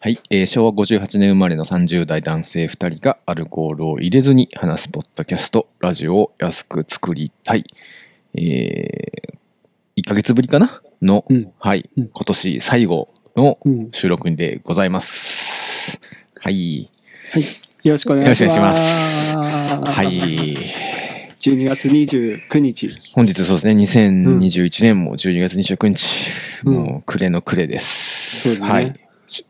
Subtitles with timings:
[0.00, 7.64] はい、えー昭和58年生まれの30代男性2人がアルコールを入れずに話すポッドキャストラジオを安く作りたい、
[8.34, 9.34] え
[9.96, 10.70] 1ヶ月ぶりかな？
[11.02, 11.52] の、うん。
[11.58, 12.08] はい、うん。
[12.08, 13.90] 今年最後のうん。
[13.90, 16.00] 収録でございます。
[16.38, 16.88] はい。
[17.32, 17.42] はい。
[17.82, 19.36] よろしくお願いします。
[19.36, 20.04] は。
[20.04, 20.56] い。
[21.40, 22.88] 12月29日。
[23.14, 23.72] 本日そうですね。
[23.72, 26.06] 2021年も12月29日、
[26.64, 26.74] うん。
[26.74, 28.54] もう暮れの暮れです。
[28.56, 28.72] そうだね。
[28.72, 28.94] はい、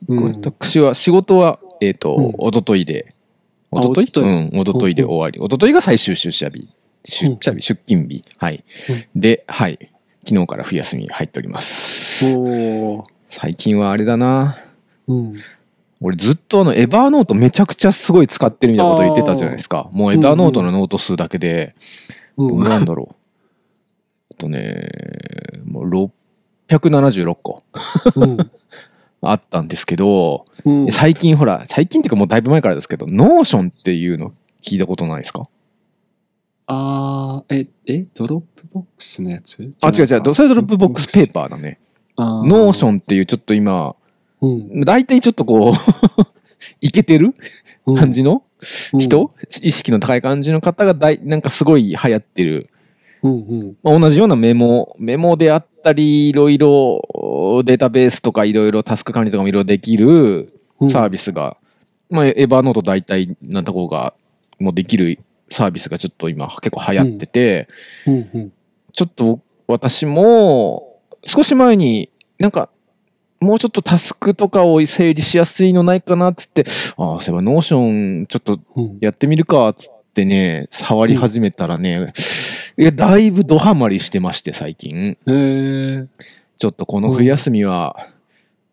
[0.08, 2.48] 私は仕事はえっ、と、うん。
[2.48, 3.14] 一昨日で。
[3.70, 5.38] あ一昨日一昨日うん一昨日で終わり。
[5.38, 6.68] 一昨日が最終出社日。
[7.04, 8.24] 出社日、出勤日。
[8.38, 8.64] はい、
[9.14, 9.78] ではい。
[10.26, 12.36] 昨日から冬休み入っております。
[12.36, 13.04] おー。
[13.28, 14.56] 最近はあれだな。
[15.06, 15.34] うん。
[16.00, 19.88] 俺ずっとあの Evernote めちゃくちゃすごい使ってるみたいなこと言ってたじゃないですか。
[19.92, 21.74] もう Evernote のノート数だけで、
[22.36, 22.56] どうん。
[22.60, 23.14] うなんだろう。
[24.30, 24.88] えっとね、
[25.64, 26.10] もう
[26.68, 27.62] 676個。
[28.16, 28.50] うん。
[29.20, 30.92] あったんですけど、うん。
[30.92, 35.48] 最近ほら、最近っていうかもうだいぶ前からですけど、ノーションっていうの聞いたことないですか？
[36.66, 39.70] あー、え、え、 Dropbox のやつ？
[39.82, 41.80] あ、違う違う、それ Dropbox Paper だね。
[42.18, 42.96] Notion。
[42.96, 43.96] ンっていうちょっと今、
[44.40, 44.84] うん。
[44.84, 45.74] 大体ちょっとこう、
[46.80, 47.34] いけてる？
[47.96, 48.42] 感じの？
[48.92, 49.00] うん。
[49.00, 49.32] 人、
[49.62, 52.68] 意識の高い感じの方がだいなんかすごい流行ってる
[53.22, 53.76] うんうん。
[53.82, 57.00] まあ、同じようなメモ、メモであったり、いろいろ
[57.64, 61.56] データベースとかいろいろタスク管理とかもいろいろできるうんサービスが、
[62.10, 64.14] まあ、エヴァーノート大体なとこが
[64.60, 65.18] もうできる
[65.50, 67.68] サービスがちょっと今結構流行ってて、
[68.06, 68.52] うんうん。
[68.92, 72.68] ちょっと私も少し前になんか
[73.40, 76.64] もうちょっとタスクとかを整理しやすいのないかなっつって、
[76.96, 78.98] ああ、そういえばノーションちょっとうん。
[79.00, 82.12] やってみるかっつってね、触り始めたらね、
[82.78, 85.18] いや、だいぶドハマりしてまして、最近。
[86.58, 88.06] ちょっとこの冬休みは、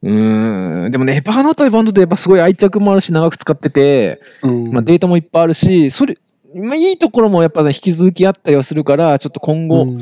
[0.04, 4.72] うーん、でもね、 Evernote は Evernote でやっぱすごい愛着もあるし、長く使ってて、うん。
[4.72, 6.20] まあデータもいっぱいあるし、それ、
[6.54, 10.02] まあいいところもやっぱね、引き続きあったりはするから、ちょっと今後、うん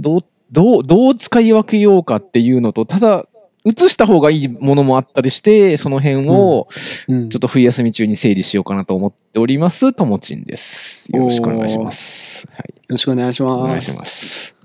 [0.00, 3.26] どう、どう、どう使い分けようかっていうのと、ただ、
[3.64, 6.68] 移した方がいいものもあったりして、その辺を、
[7.06, 10.87] うんちょっと冬休み中に整理しようかなと思っております、ともちんです。
[11.12, 12.46] よろしくお願いします。
[12.50, 12.74] はい。
[12.76, 13.52] よろしくお願いします。
[13.52, 14.56] お願いします。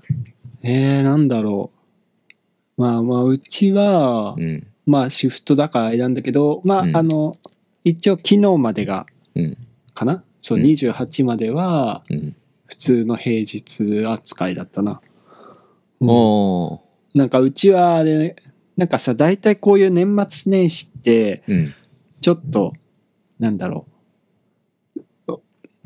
[0.62, 1.70] えー、なんだろ
[2.76, 2.80] う。
[2.80, 4.66] まあまあ、うちはう、ん。
[4.86, 7.38] まあ、シフトだからあれなんだけど、まあ、うんあの、
[7.84, 9.56] 一応昨日までが、うん。
[9.94, 10.22] かな？
[10.40, 12.36] そう、うん28までは、うん。
[12.66, 15.00] 普通の平日扱いだったな。
[16.00, 17.18] うんおー。
[17.18, 18.36] なんかうちはあれ、
[18.76, 21.74] なんかさ、大体こういう年末年始って、うん。
[22.20, 22.72] ちょっと、
[23.38, 23.93] なんだろう。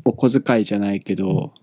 [0.05, 1.53] おお小遣いじゃないけど、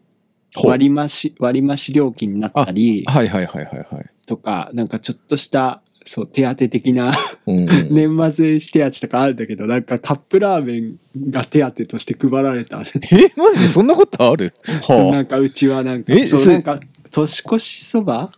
[0.54, 4.06] ほう割増、割増料金になったりはいはいはいはいはい。
[4.26, 7.12] とか、なんかちょっとした、そう、手当的な
[7.46, 10.96] うんうん 年末年始手当とかあるんだけど、なんかカップラーメン
[11.30, 12.80] が手当として配られた。
[12.80, 14.54] えマジでそんなことある？
[14.88, 16.80] なはんかうちはなんか、えそう、それなんか、
[17.10, 18.30] 年越しそば？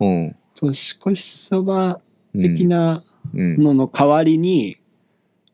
[0.00, 0.04] あ。
[0.04, 0.36] うん。
[0.54, 2.00] 年越しそば
[2.34, 3.02] うん的な
[3.34, 3.62] うん。
[3.62, 4.76] のの代わりに、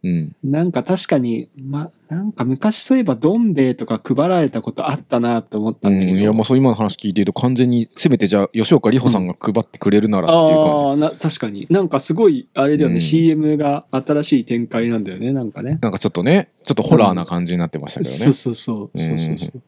[0.03, 0.37] うん。
[0.43, 6.19] なんか確かに、ま、なんか昔そういえばどん兵衛とか配られたことあったなと思ったうんん、だけど。
[6.19, 10.83] いや、もうそう今の話聞いてると完全に、せめてじゃあ、吉岡里帆さんが配ってくれるならっていう感じ。
[10.83, 11.67] ああ、な、確かに。
[11.71, 15.79] なんかすごい、あれだよね、うん CM が新しい展開なんだよね、なんかね。
[15.83, 18.33] なんかちょっとね、ちょっとホラーな感じになってましたけどそうね。
[18.33, 18.99] そうそう。
[18.99, 19.63] そうそうそう。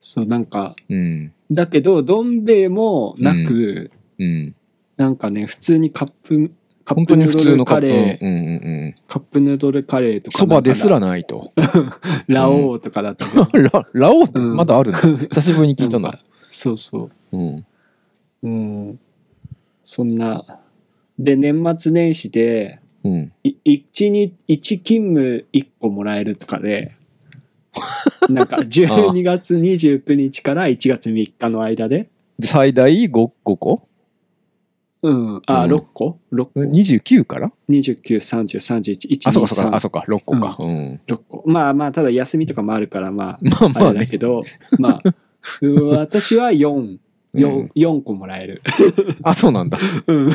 [0.00, 1.32] そう、なんか、うん。
[1.50, 4.54] だけど、どん兵衛もなく、うん。
[4.96, 6.50] なんかね、普通にカップ、
[6.90, 8.94] カッ本当にプヌードル普通のカレー、うんうんうん。
[9.06, 10.38] カップヌードルカレーとか。
[10.38, 11.52] そばですらないと。
[11.54, 14.98] か ラオウとかだったけどラ、ラオウってうんまだあるの？
[15.30, 16.12] 久しぶりに聞いたな。
[16.48, 17.36] そうそう。
[17.36, 17.66] うん。
[18.42, 18.98] うん。
[19.84, 20.44] そんな。
[21.16, 23.32] で、年末年始で、うん。
[23.44, 26.96] い一日、一勤務一個もらえるとかで、
[28.28, 33.10] なんか12月29日から1月3日の間で、で最大 5,
[33.44, 33.86] 5個？
[35.02, 39.76] うん、あ、うん6個 ?6 個 ?29 から？29、30、31、1、あ、そうか2、そうか。
[39.76, 40.04] あ、3、そうか。
[40.08, 40.56] 6個か。
[40.60, 41.00] うん。
[41.06, 41.42] 6個。
[41.46, 44.00] まあまあ、ただ休みとかもあるから、ままああ、あまあね。
[44.00, 44.42] れだけど、
[44.78, 45.14] まあ、
[45.62, 47.00] うん私は4、うん
[47.32, 48.62] 4、四個もらえる。
[49.22, 49.78] あ、そうなんだ。
[50.06, 50.30] うん。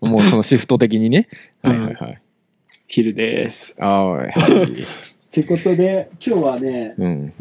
[0.00, 1.28] もうそのシフト的にね。
[1.62, 2.22] はいはいはい。
[2.88, 3.74] 昼です。
[3.78, 4.72] あーはい。
[4.72, 4.86] っ
[5.30, 7.32] てことで、今日はね、うん。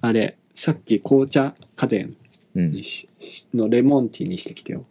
[0.00, 2.16] あれ、さっき紅茶家電
[2.54, 2.82] うんに。
[2.82, 4.84] ししのレモンティーにしてきてよ。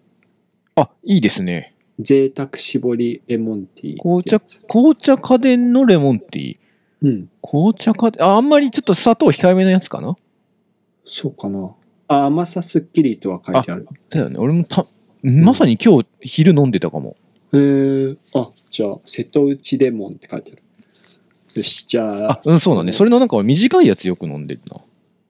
[0.75, 1.75] あ、いいですね。
[1.99, 4.01] 贅沢絞りレモンティー。
[4.01, 6.57] 紅茶、紅茶家電のレモンティー。
[7.03, 7.29] うん。
[7.41, 10.15] 紅茶家電、あ、あんまりちょっと砂糖控えめのやつかな？
[11.05, 11.71] そうかな。
[12.07, 13.87] あ、甘さすっきりとは書いてある。
[14.09, 14.37] だよね。
[14.39, 14.85] 俺もた、
[15.21, 17.15] まさに今日昼飲んでたかも。
[17.53, 20.63] えー、あ、じゃあ、瀬戸内レモンって書いてある。
[21.55, 22.31] よし、じゃあ。
[22.33, 22.93] あ、うん、そうだね。
[22.93, 24.81] それのなんか短いやつよく飲んでるな。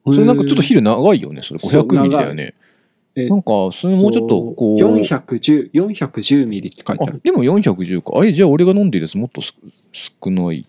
[0.06, 1.42] それなんかちょっと昼長いよね。
[1.42, 2.56] それそう500ミリだよね。
[3.16, 4.78] えなんか、それもうちょっとこう。
[4.78, 8.20] 410、410ミリって書いてある。、あでも410か。
[8.20, 9.54] あ、え、じゃあ俺が飲んでるやつもっとす
[9.92, 10.66] 少ないっ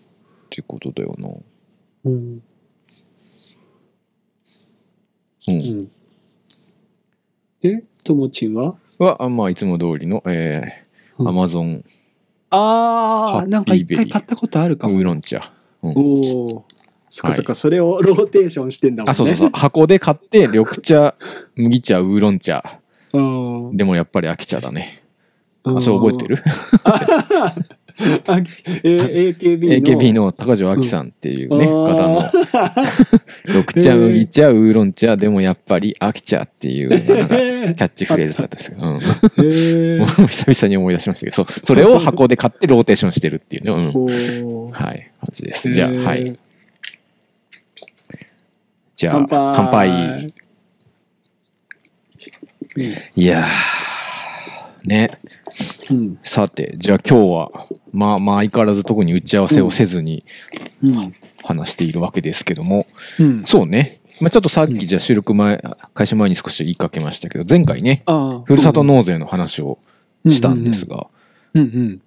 [0.49, 1.29] てことだよな。
[2.05, 2.13] うん。
[2.13, 2.41] う。
[5.47, 5.89] うんん。
[7.61, 8.75] で、ともちんは？
[8.99, 11.83] は、あまあ、いつも通りの、えー、うんアマゾン
[12.51, 14.93] あー、なんか一回買ったことあるかも。
[14.95, 15.41] ウーロン茶。
[15.81, 16.01] うんお
[16.57, 16.65] お。
[17.09, 19.11] そっかそっか、それをローテーションしてんだもんね。
[19.11, 19.49] あ、そうそうそう。
[19.53, 21.15] 箱で買って、緑茶、
[21.55, 22.79] 麦茶、ウーロン茶。
[23.13, 23.77] うん。
[23.77, 25.01] でもやっぱり秋茶だね。
[25.01, 25.05] うん
[25.65, 26.37] あ、それ覚えてる
[27.97, 29.97] ?AKB の。
[29.97, 32.31] ?AKB の高城亜紀さんっていうね、うん方のあ
[33.47, 38.77] 緑茶、麦茶、ウーロン茶、でもやっぱり秋茶っていうキへャッチフレーズだったんですよ。
[38.79, 38.99] うん。
[39.43, 43.71] えもう久々に思い出しましたけど、それを箱で買ってローテーションしてるっていうね。
[43.71, 45.73] はい、感じです。
[45.73, 46.37] じゃあ、はい。
[48.95, 50.33] じゃあ、乾杯。
[53.15, 55.09] いやー、ね。
[55.91, 56.19] うん。
[56.23, 57.49] さて、じゃあ今日は、
[57.91, 60.23] まあまあ相変わらず特に打ち合わせをせずに
[60.81, 61.13] うん。
[61.43, 62.85] 話しているわけですけども、
[63.19, 63.43] うん。
[63.43, 63.99] そうね。
[64.21, 64.77] まあちょっとさっうん。
[64.77, 65.61] きじゃあ収録前、
[65.93, 69.77] 開始前に少し言いかけましたけど、前回ね、あふるさと納税の話を
[70.25, 71.07] したんですが、
[71.53, 72.01] うんうん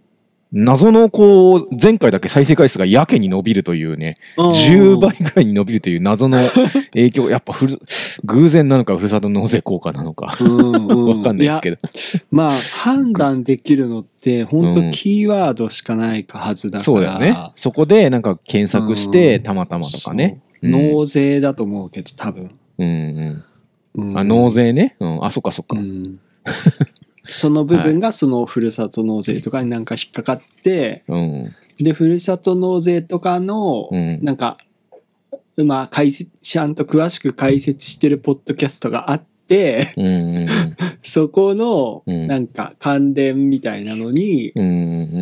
[0.50, 6.38] 謎のこう、前回だけ再生回数がやけに伸びるというね、あー10倍ぐらいに伸びるという謎の
[6.94, 7.78] 影響、やっぱふる、
[8.24, 11.76] 偶然なのかふるさと納税効果なのか、わかんないですけど。
[12.30, 17.36] まあ判断できるのって本うん当キーワードしかないかはずだから、そうだよね。
[17.54, 20.40] そこでなんか検索して、うんたまたまとかね。
[20.62, 23.44] 納税だと思うけど多分、うんうん
[23.96, 24.10] うん。
[24.10, 24.96] うんあ、納税ね？
[24.98, 25.24] うん。
[25.24, 25.76] あ、そっかそっか。
[25.78, 26.18] うん
[27.28, 31.54] その部分がそのふるさと納税とかになんか引っかかって、うん。
[31.78, 34.56] で、ふるさと納税とかの、うんなんか、
[35.56, 40.46] まあ、解説、ちゃんと詳しく解説してるポッドキャストがあって、うんうん
[41.02, 44.62] そこの、うんなんか関連みたいなのに、うん。
[44.62, 44.72] うんう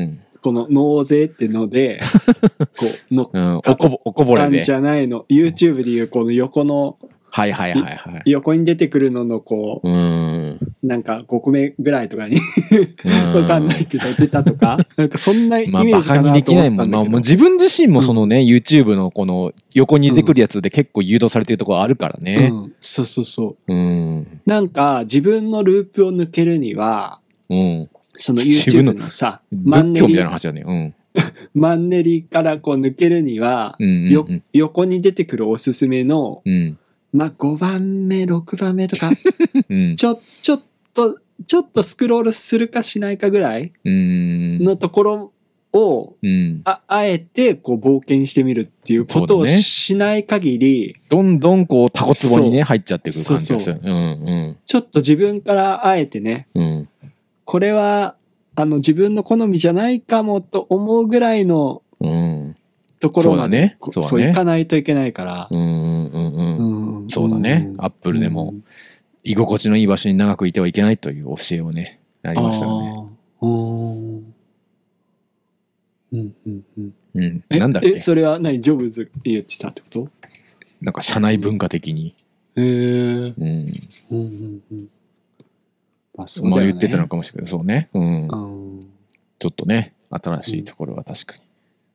[0.05, 1.99] んこの納税ってので、
[2.79, 3.43] こう、乗っうん。
[3.43, 3.56] うん。
[3.56, 4.73] おこぼ、れでたんじ。
[4.73, 5.25] ゃないの。
[5.29, 6.99] YouTube でいうこの横の、
[7.37, 8.23] はいはいはいはい。
[8.25, 10.59] 横に出てくるののこうん。
[10.59, 12.38] う、なんか5個目ぐらいとかに、
[13.05, 16.91] うんわかんないけど出たとか、 なんかそんなイメまあ、ージかなときないもん。
[16.91, 17.11] まあ、思ったんだけど。
[17.11, 22.49] もう自分自身もそのね、YouTube のこの横に出てくるやつで結構誘導されてるところあるからね。
[22.50, 23.75] うん、そうそうそう。
[23.75, 24.41] うん。
[24.47, 27.89] なんか自分のループを抜けるには、うん。
[28.15, 30.65] その YouTube のさ、マンネリみたいな、話だね。
[30.67, 30.94] うん。
[31.55, 34.43] マンネリからこう抜けるには、うんうんようん。
[34.55, 36.79] 横に出てくるおすすめの、うん。
[37.17, 39.11] まあ、5番目、6番目とか、
[39.69, 39.97] うん。
[39.97, 44.63] ちょ、ちょっと、ちょっとスクロールするかしないかぐらいうん。
[44.63, 45.33] のところ
[45.73, 46.61] を、うん。
[46.65, 53.77] ああえてこう冒険してみるっていうことをそうだねしない限り、どんどんこう、タコツボにね、入っちゃっていく感じがする。
[53.77, 56.63] そううんちょっと自分からあえてね、うん。
[56.63, 56.89] うん。
[57.45, 58.17] これは、
[58.55, 62.57] あの、自分の好みじゃないかもと思うぐらいのうん。
[62.99, 65.49] ところまで、そうだねこそうだねそういかないといけないから。
[65.51, 66.58] うんうんうん。
[66.58, 66.76] うん
[67.08, 67.72] そうだね。
[67.79, 68.55] アップルでも、
[69.22, 72.89] 居心地のいい場所に長くいてはいけないという教えをね、なりましたよね。
[73.43, 74.34] うん
[76.13, 77.44] うんうんうんうん。
[77.51, 77.89] えなんだっけ？
[77.91, 78.60] え、それは何？
[78.60, 80.08] ジョブズ言ってたってこと？
[80.81, 82.15] なんか社内文化的に。
[82.56, 82.65] へえ。
[82.65, 83.34] うん。
[83.34, 83.67] うん
[84.10, 84.89] うんうん。
[86.17, 86.60] まあ、そうね。
[86.60, 87.91] 言ってたのかもしれないそうね。
[87.93, 88.29] うん。
[88.29, 88.86] うん。
[89.39, 91.34] ちょっとね、新しいところは確か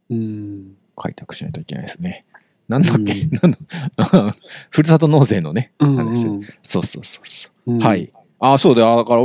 [0.10, 0.78] にうん。
[0.96, 2.26] 開拓しないといけないですね。
[2.72, 4.36] なんだっけ、うんなんだ
[4.70, 7.74] ふるさと納税のね、うん話うんそうそうそうそう。
[7.74, 8.12] うんはい。
[8.40, 8.96] あ、そうだよ。
[8.98, 9.22] だから、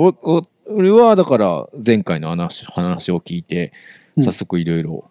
[0.69, 3.73] 俺は、だから、前回の話話を聞いて、
[4.17, 5.11] うん早速いろいろ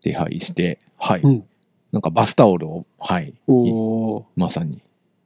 [0.00, 1.20] 手配して、はい。
[1.22, 1.44] うん。
[1.92, 3.30] なんかバスタオルを、はい。
[3.30, 4.80] いおーまさに、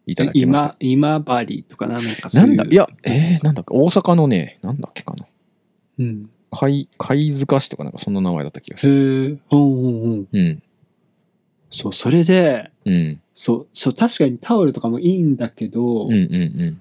[0.07, 1.21] いたえだきました今、。
[1.21, 2.57] 今治とかななんかそういう。
[2.57, 2.73] なんだ？
[2.73, 5.27] いや、えー、なんだっけ、大阪のね、なんだっけかな。
[5.99, 6.31] うん。
[6.51, 9.41] 貝、貝塚市とかなんかそんな名前だった気がすへる。
[9.53, 9.57] え。
[9.57, 10.29] うんうんうん。
[10.33, 10.63] うん。
[11.71, 13.21] そう、それで、うん。
[13.33, 16.81] そう、そう、確かにタオルとかもいいんだけど、うんうん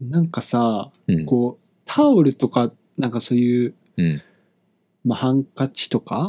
[0.00, 1.14] なんかさ、うん。
[1.20, 1.26] うん。
[1.26, 4.22] こう、タオルとか、なんかそういう、うん。
[5.04, 6.26] まあ、ハンカチとか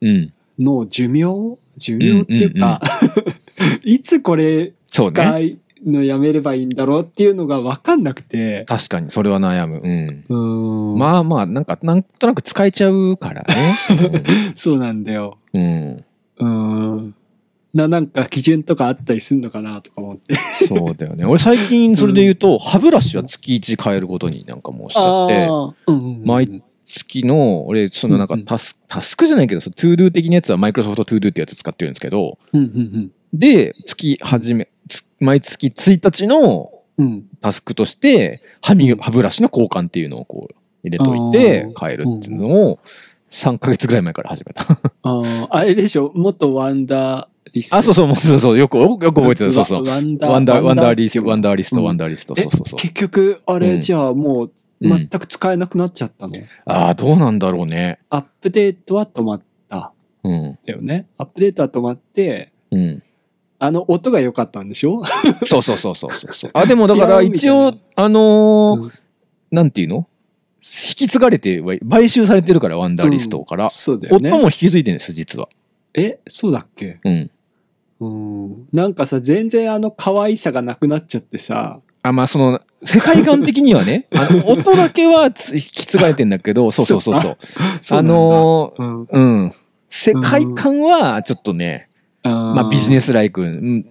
[0.00, 0.32] うん。
[0.58, 1.58] の寿命？
[1.76, 2.80] 寿命っていうか、
[3.84, 5.58] いつこれ使ね。
[5.86, 8.64] うのやめればいいんだろうっていうのが分かんなくて。
[8.68, 9.80] 確かに、それは悩む。
[9.82, 10.24] うん。
[10.28, 10.98] うーん。
[10.98, 13.54] まあまあ、なんか、なんとなく使えちゃうからね。
[14.56, 15.38] そうなんだよ。
[15.54, 16.04] うん。
[16.40, 17.14] うんうーん。
[17.72, 20.34] な、なんか基準とかあったりすんのかなとか思って。
[20.34, 21.24] そうだよね。
[21.24, 25.46] 俺最近それで言うと、歯ブラシは月1変えることになんかもうしちゃって、
[25.86, 37.06] うんうんうん毎付きの、俺、そのなんかうんうんタス,、タスクじゃないけど、その To Do 的なやつは Microsoft To Do ってやつ使ってるんですけど、うんうんで、月始め、つ毎月1日のうん。
[37.06, 37.24] うん。
[37.40, 42.78] タスクとして、歯磨歯ブラシの交換っていうのをこう入れといて変えるっていうのを
[43.30, 44.64] 3ヶ月ぐらい前から始めた。
[45.02, 46.12] ああ、あれでしょ？
[46.14, 47.76] 元 Wunderlist。
[47.78, 49.52] あ、そうそう、そうそう、よく、よく覚えてる。
[49.52, 49.84] そうそう。
[49.84, 50.30] ワワンダー。
[50.30, 52.78] ワンダー、 Wunderlist、ワンダダーリスト、うん Wunderlist、えそうそうそう。
[52.78, 54.50] 結局、あれ、うんじゃあもう、
[54.82, 56.34] うん全く使えなくなっちゃったの、
[56.64, 57.98] ああ、どうなんだろうね。
[58.08, 59.92] アップデートは止まった。
[60.24, 60.58] うん。
[60.66, 61.06] だよね。
[61.18, 63.02] アップデートは止まって、うん。
[63.58, 65.02] あの音が良かったんでしょ？
[65.44, 66.50] そうそうそうそうそう。
[66.54, 68.90] あ、でもだから 一応、あの
[69.50, 70.06] なんていうの？
[70.62, 73.70] 引き継がれて、買収されてるから、ワンダーリストから。
[73.70, 74.30] そうだよね。
[74.30, 75.48] 音も引き継いでるんです、実は。
[75.94, 76.98] え、そうだっけ？
[77.04, 77.30] うん。
[78.00, 78.68] うん。
[78.72, 81.80] なんかさ、全然あの可愛さがなくなっちゃってさ。
[82.02, 87.36] あ、まあ、その、世界観的にはね、 あの音だけはつ引き継がれてんだけど、そうそうそうそう。
[87.98, 89.52] あのーうん、うん。
[89.90, 91.88] 世界観は、ちょっとね、
[92.22, 93.86] ままあ、ビジネス、スライク、うんうん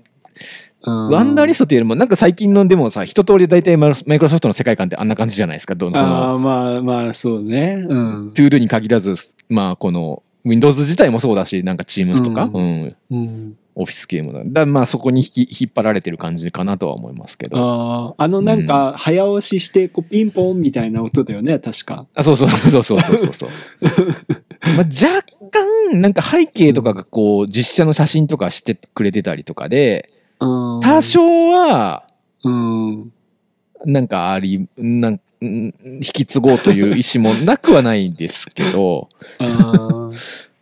[0.84, 5.76] ワンダーリストっていうよりも、なんか最近のでもさ、一通り大体マイマイクロソフトの世界観ってあんな感じじゃないですか。
[5.76, 7.86] どのそのああ、まあまあ、そうね。
[7.88, 7.96] う
[8.28, 8.32] ん。
[8.34, 9.16] トゥードゥに限らず、
[9.50, 14.42] まあ、この、Windows 自体もそうだし、なんか Teams とか、ううん、うん、オフィスゲームだ。
[14.46, 17.58] だまあ、そこに引き引っ張られてる感じかなとは思いますけど。
[17.58, 22.08] ああ、あのなんか、早押しして、こう、ピンポンみたいな音だよね、確か。
[22.16, 23.50] あ、そうそうそうそうそうそうそう。
[24.78, 32.04] まあ、若干、なんか背景とかがこう、実写の写真とかしてくれてたりとかで、うん多少は、
[32.44, 33.06] うん。
[33.86, 40.10] なんかあり、なんうん引き継ごうという意思もなくはないんですけど、 あ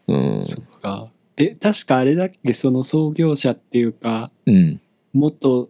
[0.07, 0.41] うんあ、。
[0.41, 1.07] そっか。
[1.37, 4.79] え、確かあれだっけ、その創業者っていうか、うん。
[5.13, 5.69] 元、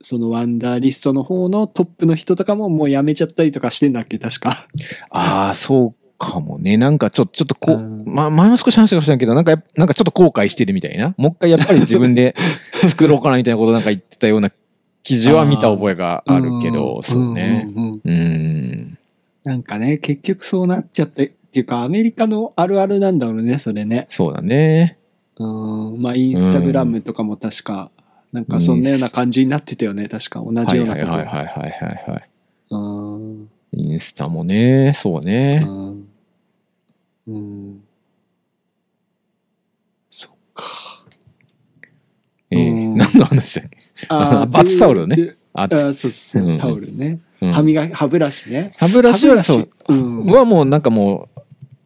[0.00, 4.66] そのワンダーリストの方のトップの人とかももう辞めちゃったりとかしてんだっけ、確か。
[5.10, 6.76] ああ、そうかもね。
[6.76, 11.14] なんかちょ、ちょっとこう、うんまあ、前も少し話したかもしれないけど、なんかなんかちょっと後悔してるみたいな。
[11.16, 12.34] もう一回やっぱり自分で
[12.88, 14.50] 作ろうかなみたいなことなんか言ってたような
[15.02, 17.64] 記事は見た覚えがあるけど、んそうね。
[17.64, 18.98] んうん。
[19.44, 24.06] なんかね、結局そうなっちゃって、っていうかアメリカのあるあるなんだろうね、それね。
[24.08, 24.98] そうだね。
[25.38, 26.00] うん。
[26.00, 27.90] まあ、インスタグラムとかも確か、
[28.32, 30.40] なんかそんなような感じになってたよね、確か。
[30.40, 31.12] 同はいはじようないこと。
[31.12, 32.28] はいはいはいはいはい。
[32.70, 33.50] うん。
[33.72, 35.64] インスタもね、そうね。
[35.66, 36.08] うん。
[37.26, 37.82] うん。
[40.08, 41.04] そっか。
[42.52, 43.78] えーうん何の話だっけ？
[44.08, 47.18] あー バスタオルねああーそうそううんタオルね。
[47.40, 48.72] うん歯磨き、歯ブラシね。
[48.78, 49.68] 歯ブラシはそう。
[49.88, 50.24] うん。
[50.26, 51.28] はもうなんかも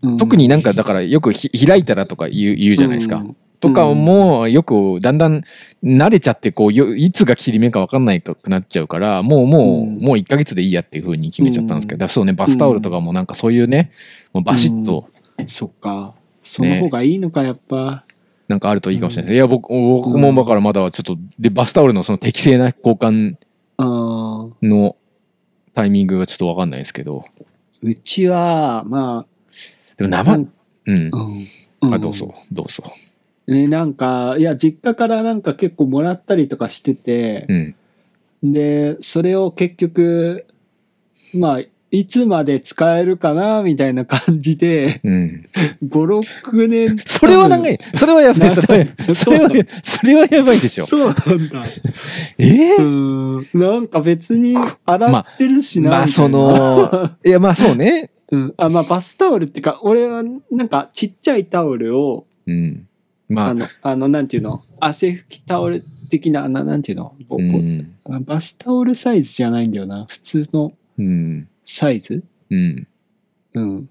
[0.03, 3.17] うんう、特になんかだからよくひ開いたらとか言う言うじゃないですか。
[3.17, 5.41] うんとかもよくだんだん
[5.83, 13.91] 慣れちゃってこうよいつが切り目か分かんないくなっちゃうからもうもう、うんもう1ヶ月でいいやっていうふうに決めちゃったんですけど、だからそうねバスタオルとかもなんかそういうね
[14.35, 15.09] もうバシッと
[15.47, 16.15] そっか。
[16.43, 18.05] その方がいいのか、やっぱ。
[18.49, 23.37] なんかあるといいかもしれないです、いや僕僕もだからまだちょっとでバスタオルのその適正な交換
[23.79, 24.69] うん。
[24.69, 24.97] の
[25.75, 27.25] タイミングがちょっと分かんないですけど。
[27.83, 30.53] うちは、まあ、でも生うん
[30.87, 31.11] うん。
[31.83, 31.95] うん。
[31.95, 32.83] あどうぞどうぞ。
[33.47, 37.47] ね、なんか、いや、実家からなんか結構もらったりとかしてて
[38.43, 38.53] う、ん。
[38.53, 40.47] で、それを結局、
[41.39, 41.61] まあ、
[41.93, 45.47] いつまで使えるかな、みたいな感じで、うん。
[45.85, 45.89] 5、
[46.43, 46.97] 6年。
[47.07, 47.79] それは長い。
[47.95, 48.51] それはやばい。
[48.53, 49.51] それはそれは
[49.83, 50.85] それはやばいでしょ。
[50.85, 51.65] そうなんだ。
[52.39, 52.47] え？
[52.47, 53.47] えうん。
[53.55, 55.91] なんか別に洗ってるしな。
[55.91, 58.11] まあそのいやまあそうね。
[58.33, 58.55] うん。
[58.57, 62.89] あ、まあバスタオルっていうか、俺はなんかちっちゃいタオルを、うん。
[63.29, 63.49] まあ。
[63.51, 64.61] あの、あの、なんていうの？
[64.81, 67.15] 汗拭きタオル的な、ななんていうの？
[67.31, 67.93] うん。
[68.11, 70.05] あバスタオルサイズじゃないんだよな。
[70.09, 70.73] 普通の。
[70.99, 72.25] うんサイズ？
[72.51, 72.89] うん。
[73.55, 73.91] うん。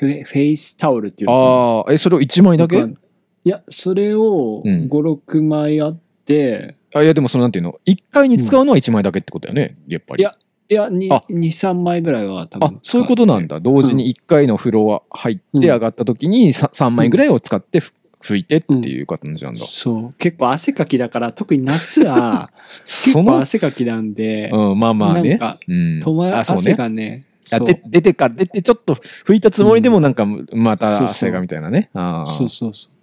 [0.00, 1.46] フェフェイスタオルっていうのかな？
[1.46, 2.78] ああえそれを1枚だけ？
[2.78, 4.88] いや、それをうん。
[4.88, 10.22] 5、6枚あって、あいやでもそのなんていうの？1回に使うのは1枚だけってことだよねやっぱり。
[10.22, 10.34] いや
[10.70, 11.22] いや、2、あ。
[11.28, 13.56] 2 3枚ぐらいは多分あそういうことなんだ。
[13.56, 17.92] だ同時に1回の風呂は入ってうん上がった時に 3, 枚ぐらいを使ってふ
[18.24, 20.12] 拭いてっていう感じなんだ、そう。
[20.14, 22.50] 結構汗かきだから、特に夏は
[22.84, 25.30] 結構汗かきなんで、うんまあまあね。
[25.30, 25.74] なんかうん。
[26.02, 27.68] 止ま汗がね、あそう。
[27.68, 31.06] で出てから出てちょっと拭いたつもりでもなんかまたそうそう。
[31.06, 31.90] 汗がみたいなね。
[32.24, 32.94] そうそうそう。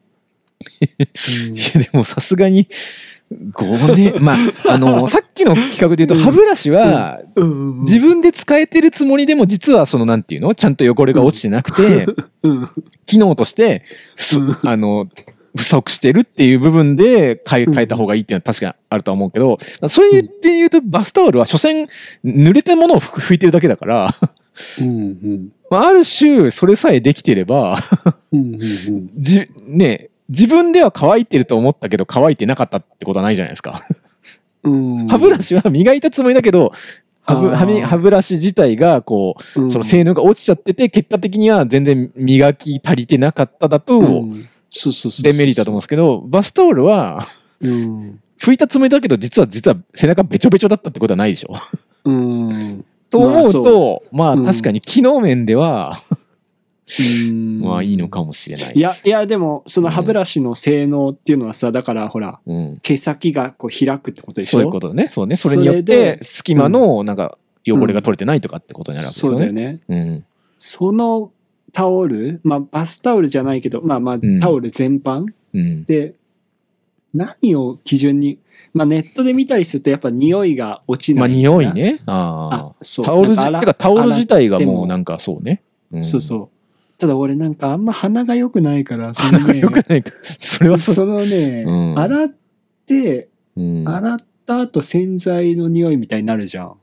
[1.50, 2.68] う んいやでもさすがに
[3.32, 4.38] 5年 まあ
[4.74, 6.22] あのさっきの企画で言うとうん。
[6.22, 7.80] 歯ブラシはうん。
[7.82, 10.56] 自分で使えてるつもりでも実はそのなんていうの？
[10.56, 12.08] ちゃんと汚れが落ちてなくて
[12.44, 12.70] うん。
[13.06, 13.84] 機能として
[14.64, 15.08] あの
[15.56, 17.74] 不足してるっていう部分で変えうん。
[17.74, 19.58] 変えた方がいいっていうのは確かにあるとは思うけど
[19.88, 21.88] それで言うとバスタオルは所詮
[22.24, 24.16] 濡れたものを拭拭いてるだけだから
[24.80, 24.88] うん。
[24.88, 25.50] うん。
[25.70, 27.78] まあ、ある種、それさえできてれば、
[28.32, 28.40] うん。
[28.40, 28.56] うん。
[28.56, 29.10] うん。
[29.18, 33.80] じ、ね、自分では乾いてると思ったけど乾いてなかったってことはないじゃないですか。
[34.64, 36.72] うん歯ブラシは磨いたつもりだけど、
[37.24, 44.26] 歯ブ歯ブラシ自体がこう、うんその性能が落ちちゃってて、結果的には全然磨き足りてなかっただと。
[45.22, 47.22] デメリットだと思うんですけど、バスタオルは、
[47.60, 48.20] うん。
[48.40, 51.54] 拭いたつもりだけど、実は、実は背中べちょべちょだったってことはないでしょ。
[52.06, 52.86] うん。
[53.10, 55.98] と思うと、まあうん確かに機能面では、
[57.00, 58.74] うんまあいいのかもしれない。
[58.76, 62.80] いや、いや、でも、その歯ブラシの性能っていうのはさ、だからほら、うん。
[62.82, 64.60] 毛先がこう開くってことでしょ？
[64.60, 65.08] そういうことだね。
[65.08, 65.36] そうね。
[65.36, 69.46] それによってで、隙間の、なんか、汚れが取れてないとかってことになるわけですそうよね。
[69.46, 69.80] だよね。
[69.88, 70.26] うん。
[70.58, 71.32] その
[71.72, 75.26] タオル、まあ、バスタオルじゃないけど、まあまあん、タオル全般？
[75.54, 75.86] うん。
[75.86, 76.16] で、
[77.14, 78.40] 何を基準に、
[78.74, 81.38] まあ、ネットで見たりすると、やっぱ匂いが落ちまあない。
[81.38, 81.74] 匂い。
[81.74, 82.00] ね。
[82.06, 83.06] ああ、そう。
[83.06, 83.08] あ。
[83.10, 85.62] タオル自体がもうなんかそうね。
[85.96, 86.50] んそうそう。
[87.02, 90.12] ただ俺なんかあんま鼻が良くないから、そのね鼻が良くないか。
[90.38, 92.30] それはそのね、うん洗っ
[92.86, 93.90] て、うん。
[93.90, 96.76] 洗った後洗剤の匂いみたいになるじゃん。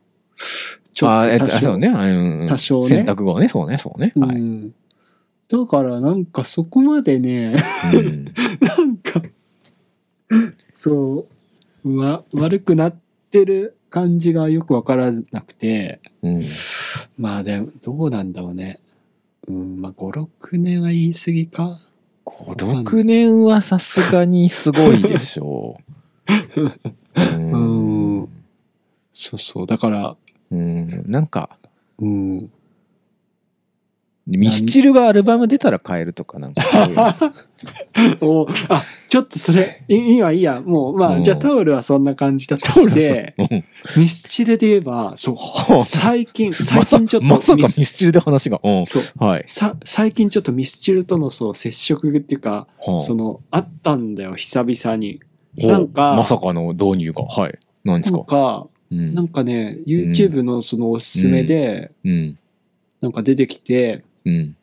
[0.93, 1.87] ちあえっと多少そうね。
[1.87, 3.47] うん多少ね洗濯後はね。
[3.47, 3.79] そうね。
[3.79, 4.13] そうね。
[4.17, 4.37] はい。
[4.39, 4.75] うん。
[5.49, 7.55] だからなんかそこまでね、
[7.95, 8.25] うん
[8.61, 9.23] なんか、
[10.75, 11.29] そ
[11.85, 12.97] う、わ、悪くなっ
[13.31, 16.45] てる感じがよくわからなくて、うん。
[17.17, 18.81] まあでも、どうなんだろうね。
[19.49, 21.71] うん、まあ5、6年は言い過ぎか。
[22.27, 25.79] 5、6年はさすがにすごいでしょ
[26.57, 26.63] う。
[26.63, 26.73] う
[27.17, 28.29] うんん。
[29.13, 29.67] そうそう。
[29.67, 30.17] だから、
[30.51, 31.05] うん。
[31.07, 31.51] なんか、
[31.99, 32.51] うん。
[34.27, 36.61] ミスチルがアルバム出たら買えるとかなんか
[38.21, 40.61] おあ、ちょっとそれ、いいいや。
[40.61, 43.65] もう、まあ、うんじゃあタオルはそんな感じだとして、うん
[43.97, 48.61] ミスチルで言えば、そう、はあ最近、最近ちょっとまさかミミススチルで話が。
[48.63, 48.87] うん。
[48.87, 49.45] そう、はい。
[49.47, 55.21] さ、最近ちょっとミスチルとのそう接触っていうか、はあその、あったんだよ、久々に。
[55.57, 57.25] なんかまさかの導入が。
[57.25, 57.59] はい。
[57.85, 62.35] 何ですなんかなんかね、YouTube のそのおすすめで、うん。
[63.01, 64.57] なんか出てきて、うん。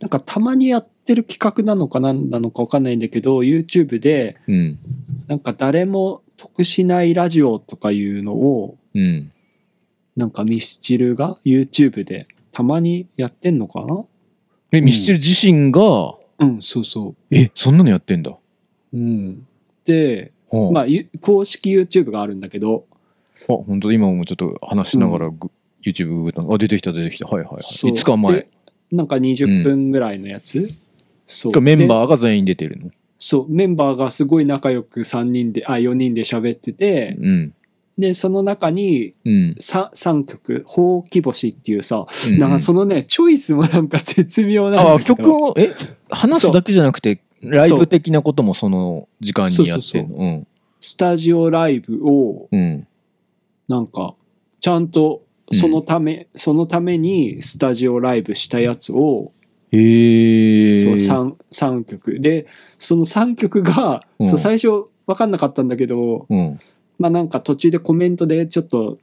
[0.00, 4.78] なんかたまにやってる企画なのか何なのかわかんないんだけど、YouTube で、うん。
[5.26, 9.32] なんか誰も得しないラジオとかいうのを、うん。
[10.16, 14.04] なんかミスチルが YouTube でたまにやってんのかな？
[14.72, 18.32] え、ミスチル自身が、うん、そうそえ、そんなのやってんだ。
[18.32, 18.38] う。
[18.92, 19.46] うん。
[19.84, 22.86] で、はあ、まあ、ゆ公式 YouTube があるんだけど、
[23.48, 25.50] あ、本当だ今もちょっと話しながらぐ、
[25.82, 27.26] YouTube ググったのあ、出てきた出てきた。
[27.26, 27.62] はいはいはい。
[27.62, 28.48] そう5日前で。
[28.90, 30.68] なんか20分ぐらいのやつ、
[31.28, 31.60] そう。
[31.60, 32.90] メンでバーが全員出てるの？
[33.18, 37.54] そう、メンバーがすごい仲良く3人で、あ、4人で喋ってて、うん。
[37.96, 39.54] で、その中にうん。
[39.60, 44.98] 3, 3曲、ほうき星っていうさ、うんなんかそのね、チョイスもなんか絶妙なんあ。
[44.98, 45.74] 曲を、え？
[46.10, 50.16] 話すだけじゃなくて、ライブ的なこともその時間にやってんの？
[50.16, 50.46] うん。
[50.80, 52.86] スタジオライブを、うん。
[53.66, 54.14] なんか、
[54.60, 59.32] ちゃんと、そのため、そのためにスタジオライブしたやつを、
[59.70, 60.70] へえ。
[60.70, 62.20] そう、3、三曲。
[62.20, 62.46] で、
[62.78, 66.58] その3曲が、うんそう、最初分かんなかったんだけど、うん。
[66.98, 68.98] まあなんか途中でコメントでちょっと、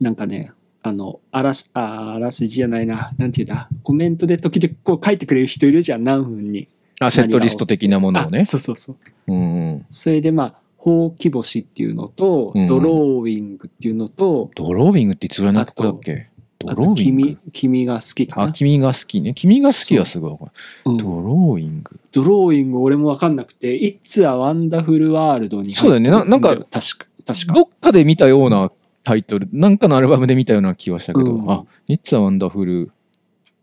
[0.00, 6.68] なんかね、あの、あらす、ああらすじじゃないな、なんていうんだ、コメントで時々こう書いてくれる人いるじゃん、何分に。
[7.00, 8.44] あ、セットリスト的なものをねあ。
[8.44, 8.96] そうそうそう。
[9.28, 9.86] うんうん。
[9.88, 16.28] それでまあ、ほうき星っていうのと、うんドローイングっていうのと、ドローイングっていつぐらいの曲だっけ？
[16.60, 17.22] ドローイング？
[17.22, 18.52] 君、君が好きかあ、な。
[18.52, 19.32] 君が好きね。
[19.34, 20.52] 君が好きはすごいわかる。
[20.86, 22.00] うんドローイング。
[22.10, 27.52] ドローイング俺もわかんなくて、It's a Wonderful World に入ってるそうだよねななんか確か、確か。
[27.54, 28.72] どっかで見たような
[29.04, 32.90] タイトル、なんかのアルバムで見たような気はしたけど、うんあ、It's a Wonderful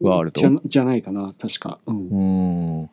[0.02, 0.32] World？
[0.34, 1.80] じゃじゃないかな、確か。
[1.86, 2.90] うんうーん。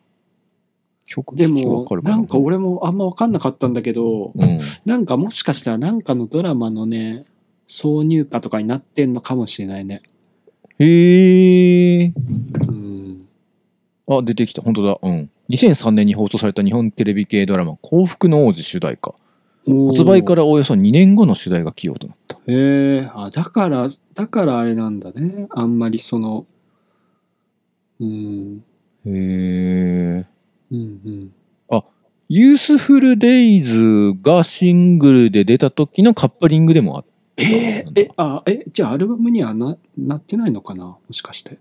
[1.05, 2.17] 曲で聴きわもかる、かな？
[2.17, 4.59] んか俺もあんま分かんなかったんだけど、うん。
[4.85, 7.25] なんかもしかしたらなんかのドラマのね、
[7.67, 10.01] 挿入歌とかになってんのかもしれないね。
[10.79, 12.13] へえ。
[12.67, 13.27] うん。
[14.07, 14.61] あ、出てきた。
[14.61, 14.99] 本当だ。
[15.01, 15.29] うん。
[15.49, 19.13] 2003年に放送された日本テレビ系ドラマ、幸福の王子主題歌。
[19.65, 22.37] 発売からおよそ2年後の主題が起用となった。
[22.37, 25.47] へえ、あ、だから、だからあれなんだね。
[25.51, 26.45] あんまりその、
[28.01, 28.63] うん、
[29.05, 30.25] へえ。
[30.71, 31.31] うん、うん。
[32.35, 37.12] ユースフルデイズがシングルで出た時のカップリングでもあった。
[37.37, 40.83] えーえ、あ、え、じゃあアルバムにはな、なってないのかな？
[40.85, 41.57] もしかして。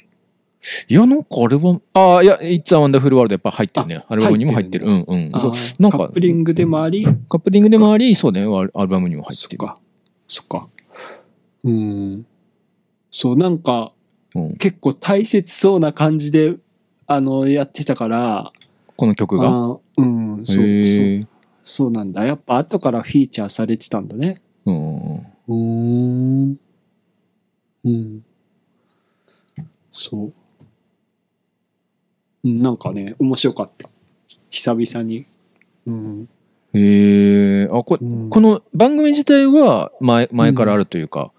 [0.87, 4.05] いや、なんかあれは、ああ、いや、It's a Wonderful World やっぱ入ってるね。
[4.07, 4.87] アルバムにも入ってる。
[4.87, 5.31] うんうん。
[5.33, 9.59] あーなんか、カップリングでもあり、カップリングでもあり、そうね、アルアルバムにも入ってる。
[9.61, 9.81] そっか。
[10.29, 10.69] そっか。
[11.65, 12.27] うん。
[13.11, 13.93] そう、なんか、
[14.35, 16.55] うん、結構大切そうな感じで、
[17.07, 18.53] あの、やってたから、
[18.97, 19.49] この曲が？
[19.49, 21.27] あうん、そう、へそう、ー
[21.65, 22.25] そうなんだ。
[22.25, 24.41] やっぱ後からフィーチャーされてたんだね。
[24.65, 25.27] うん。
[25.49, 26.59] うーん。
[27.85, 28.25] うん。
[29.91, 30.33] そう。
[32.45, 33.89] うんなんかね、面白かった。
[34.51, 35.27] 久々に。
[35.87, 36.29] うん。
[36.75, 41.33] へえあこうんこの番組自体は前前からあるというか、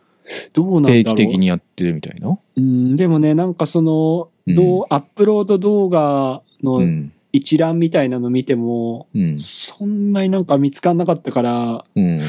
[0.54, 2.38] どうなんだろう定期的にやってるみたいな？
[2.56, 7.12] うん、でもね、なんかその、うんどうアップロード動画うのん。
[7.32, 9.39] 一覧みたいなの見ても、うん。
[9.39, 12.20] そんなになんか見つかんなかったから、うん。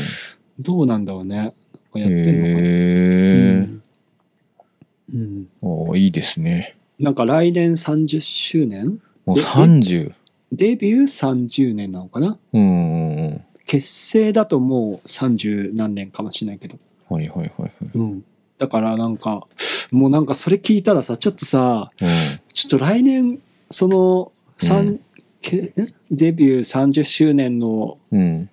[0.58, 1.54] どうなんだろうね。
[1.94, 2.58] かやってんのかな。
[2.58, 3.68] へえ
[5.12, 6.76] うんうんおいいですね。
[6.98, 9.00] なんか来年30周年？
[9.24, 10.12] もうえ30。
[10.52, 12.38] デビュー30年なのかな？
[12.52, 13.44] うんうんうん。
[13.66, 16.78] 結成だともう30何年かもしれないけど。
[17.08, 17.72] はいはいはいはい。
[17.94, 18.24] うん。
[18.58, 19.46] だからなんか、
[19.90, 22.08] もうなんかそれ聞いたらさ、ちょっとさ、うん
[22.52, 25.00] ちょっと来年、その、三うん
[25.40, 25.72] けん
[26.10, 28.48] デビュー30周年のうん。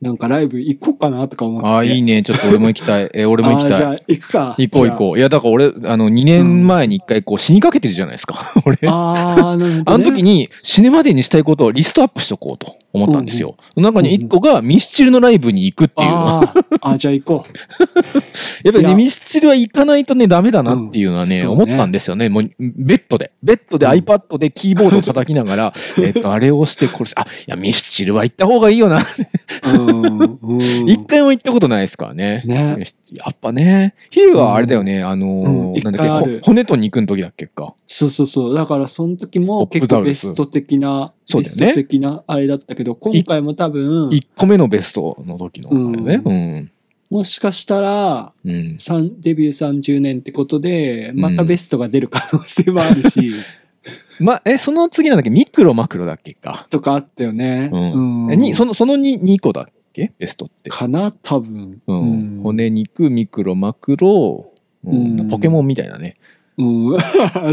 [0.00, 1.66] なんかライブ行こうかなとか思って。
[1.66, 2.22] ああ、いいね。
[2.22, 3.10] ちょっと俺も行きたい。
[3.12, 4.04] え、俺も行きあーじゃあたい。
[4.08, 4.54] 行くか。
[4.56, 5.18] 行こう行こう。
[5.18, 8.36] いや、だから俺、あの、2年前に一回こう死にかけてるじゃないですか。
[8.64, 8.76] 俺。
[8.82, 8.88] う。
[8.88, 9.82] ああ、なるほど、ね。
[9.84, 13.56] あの時に死ぬまでにしたいことをリストアップしとこうと思ったんですよ。
[13.76, 16.08] 中に1個がミスチルのライブに行くっていう。
[16.10, 17.44] あーあー、じゃあ行こ
[18.64, 22.30] やっぱりね、ミスチルは行かないとね、ダメだなっていうのはね、うんね思ったんですよね。
[22.30, 23.32] もう、ベッドで。
[23.42, 28.98] ベッドでうん iPad でキーボードを叩きながら、 えっと、あれを押して、これ、あ、いや、ミスチルは行った方がいいよな。
[28.98, 29.02] う。
[29.68, 29.89] うん。
[29.90, 32.42] うん一回も行ったことないですからね。
[32.44, 32.84] ね。
[33.12, 37.74] やっぱね、ヒルはあれだよね、あのなんだっけ、ほ骨と肉の時だっけか。
[37.86, 38.54] そうそうそう。
[38.54, 46.22] だからその時ポも結構ベススト的な、ベスト的なあれだったけど、今回も多分、1個目のベストの時のあれね。
[46.24, 46.70] うん。
[47.10, 48.76] もしかしたら、うん。
[48.78, 53.32] 三デビュー30年ってことで、またベストが出る可能性もあるし、
[54.20, 55.30] ま、え、その次なんだっけ？
[55.30, 56.66] ミクロマクロだっけか。
[56.70, 57.70] とかあったよね。
[57.72, 57.78] う
[58.28, 58.32] ん。
[58.32, 59.64] えに、その、その 2, 2個だっ
[60.08, 60.12] け？
[60.18, 60.70] ベストって。
[60.70, 61.12] かな？
[61.12, 61.80] 多分。
[61.86, 62.40] うん。
[62.42, 64.52] 骨肉、ミクロ、マクロ、
[64.84, 66.16] うんうんポケモンみたいなね。
[66.56, 66.98] うん。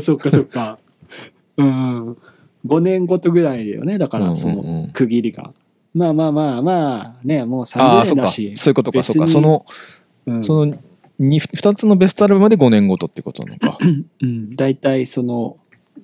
[0.01, 0.79] そっかそっか。
[1.57, 2.17] うん。
[2.65, 3.97] 5年ごとぐらいだよね。
[3.97, 5.53] だから、その区切りが。
[5.93, 8.15] まあまあまあまあ、ね、もうあ30あ、そっか。
[8.15, 8.53] 年だし。
[8.57, 9.25] そういうことか、別そうか。
[9.25, 9.65] にその、
[10.25, 10.73] うんその
[11.19, 13.77] 2、二つのベストアルバムで5年ごとってことなのか。
[14.21, 14.55] うん。
[14.55, 15.57] 大体その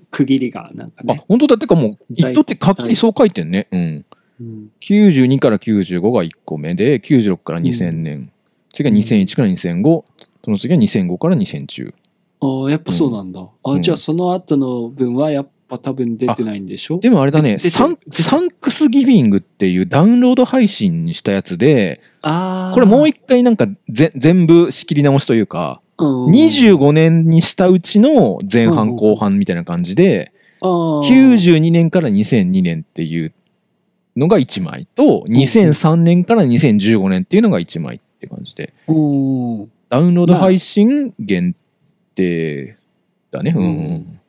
[0.10, 3.68] 区切りがなんかあね。、本当だってかもう、大一等って勝手にそう書いてんね。
[3.72, 4.06] うん。
[4.44, 8.32] うん92から95が1個目で、96から2000年。
[8.74, 10.04] 次が2001から2005。
[10.44, 11.94] その次は2005から2010。
[12.42, 13.40] ああ、やっぱそうなんだ。
[13.42, 17.00] あ、うんじゃあその後の分はやっぱ多分出てないんでしょ？
[17.00, 22.74] でもあれだね、サンサンクスギビングっていうダウンロード配信にしたやつで、ああ。
[22.74, 33.34] これもう一回なんかぜ全部仕切り直しというか、うん、25年にしたうちの前半後半みたいな感じで、あー92年から2002年っていう
[34.16, 38.94] のが1枚と、2003年から2015年っていうのが1枚って感じで、う
[39.64, 39.72] ん。
[39.90, 41.56] ダウンロード配信限
[42.16, 42.78] 定
[43.32, 43.54] だね。
[43.56, 43.68] うんう
[44.00, 44.20] ん。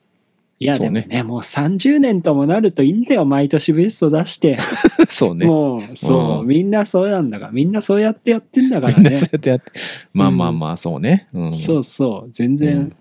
[0.57, 4.57] いやでもね、もう30年ともなるといいんだよ、毎年ベスト出して。
[5.09, 5.45] そうね。
[5.45, 9.29] もう、そう、うんみんなそうなんだから、みんなそうやってやってんだからね そう。
[9.33, 9.65] やってやって。
[10.13, 11.27] まあまあまあ、そうね。
[11.33, 11.53] うん。
[11.53, 12.93] そうそう、全然、うん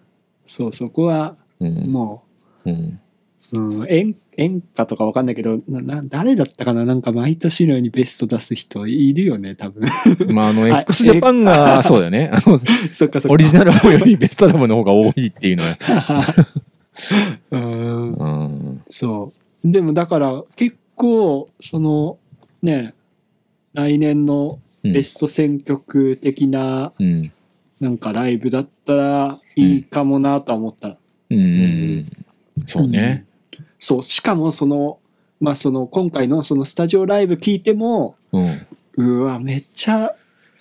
[0.42, 1.92] そう、そこは、うん。
[1.92, 2.24] も
[2.64, 2.98] うん。
[3.54, 6.84] う、うん、演演歌とかわかんないけどなな、誰だったかな？
[6.84, 9.84] なんか毎年のようにベスト出す人いるよね、多分。
[10.34, 12.30] まあ、あの、はい x ジャパンが、 そうだよね。
[12.32, 12.58] あの、
[12.90, 13.32] そっかそっか。
[13.32, 15.76] オリジナルアルバムよりベストアルバムの方が多いっていうのは。
[17.50, 18.24] うんう
[18.72, 18.82] ん。
[18.86, 19.32] そ
[19.64, 19.70] う。
[19.70, 22.18] でもだから結構、その
[22.62, 22.94] ね、
[23.72, 27.32] 来年のうんベスト選曲的なうん。
[27.80, 30.96] なんかライブだったらいいかもなとは思った。
[31.30, 32.04] うんうん。
[32.66, 33.24] そうね。
[33.84, 34.98] そう、しかもその、
[35.40, 38.66] まあその今回のそのスタジオライブ聞いても、うん。
[38.96, 40.10] うわ、めっちゃ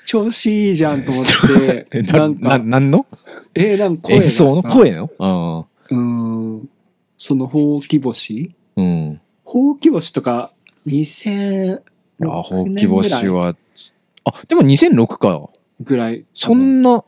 [0.03, 3.05] 調子いいじゃんと思って え、ななんな、か、なんの？
[3.55, 5.09] えー、なんか声がさ演奏の声の？
[5.19, 6.69] あうん、
[7.15, 8.81] そのほうき星あ。
[8.81, 9.21] うん。
[9.45, 10.51] ほうき星とか
[10.85, 11.79] 2000
[12.23, 13.55] あ、ほうき星は、
[14.25, 15.49] あ、でも2006か。
[15.79, 16.25] ぐらい。
[16.35, 17.05] そんな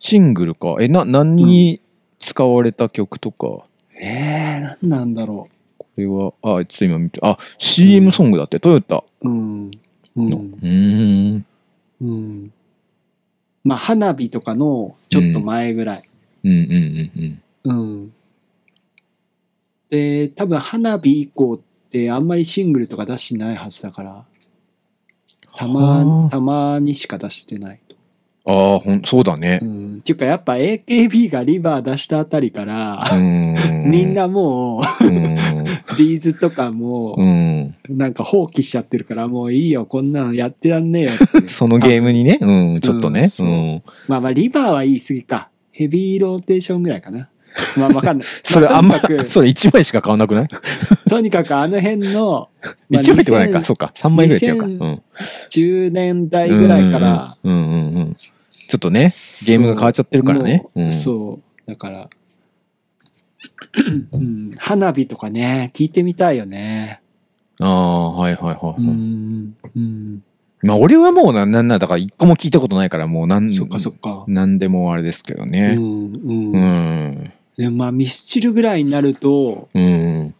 [0.00, 0.76] シングルか。
[0.80, 1.80] え、な、何に
[2.18, 3.64] 使われた曲とか？
[4.00, 9.28] えー、なんなんだろこれは、あ、ちょっと今見て、あ、CM ソングだって、トヨタう。
[9.28, 9.70] うん。
[10.16, 10.38] うの。
[10.38, 10.56] んう。
[10.62, 11.46] ーん。
[12.00, 12.52] うん。
[13.64, 16.02] まあ、花火とかのちょっと前ぐらい。
[16.44, 16.58] うんうん
[17.64, 17.80] うんうん。
[17.80, 18.12] うん。
[19.90, 24.24] で、多分花火以降ってあんまりシングルとか出してないはずだから、
[25.54, 27.91] たはまあ、たまにしか出してないと。
[28.44, 29.64] ああ、ほん、そうだねう。
[29.64, 29.98] ん。
[29.98, 33.54] っていうかやっぱ AKB がリバー出したあたりから、うん。
[33.90, 34.14] みん。
[34.14, 35.36] なもう、うん。
[35.96, 37.76] ビーズとかもう、ん。
[37.88, 41.46] なんか放棄しちゃってるから、もういいよ、こんなのやってらんねえよって。
[41.48, 43.24] そのゲームにね、うん、ちょっとね。
[43.40, 43.82] うん。
[44.08, 45.48] まあまあ、リバーは言い過ぎか。
[45.70, 47.28] ヘビーローテーションぐらいかな。
[47.78, 48.26] まあわかんない。
[48.42, 49.08] それあんまそ
[49.42, 50.48] れ1枚しか買わなくない？
[51.08, 52.48] とにかくあの辺の、
[52.88, 53.58] まあ ?1 枚ってないか。
[53.58, 53.92] 2000そうか。
[53.94, 54.66] 3枚ぐらい違うか。
[54.66, 55.02] う2000ん。
[55.50, 58.14] 10年代ぐらいから、うんうんうんうん。
[58.14, 60.62] ちょっとね、ゲームが変わっちゃってるからね。
[60.74, 61.70] もううんそう。
[61.70, 62.08] だから、
[64.12, 67.00] うん、花火とかね、聞いてみたいよね。
[67.60, 68.82] ああ、はいはいはい。
[68.82, 69.54] うん。
[69.76, 70.22] うん。
[70.62, 74.24] まあ俺はもうなんなんだから一個も聞いたことないからもうなんそっかそっか。
[74.28, 75.74] なんでもあれですけどうね。
[75.74, 75.78] ん。
[75.78, 77.32] ううん。
[77.58, 77.62] ん。
[77.62, 80.34] でまあ、ミスチルぐらいになると、うん。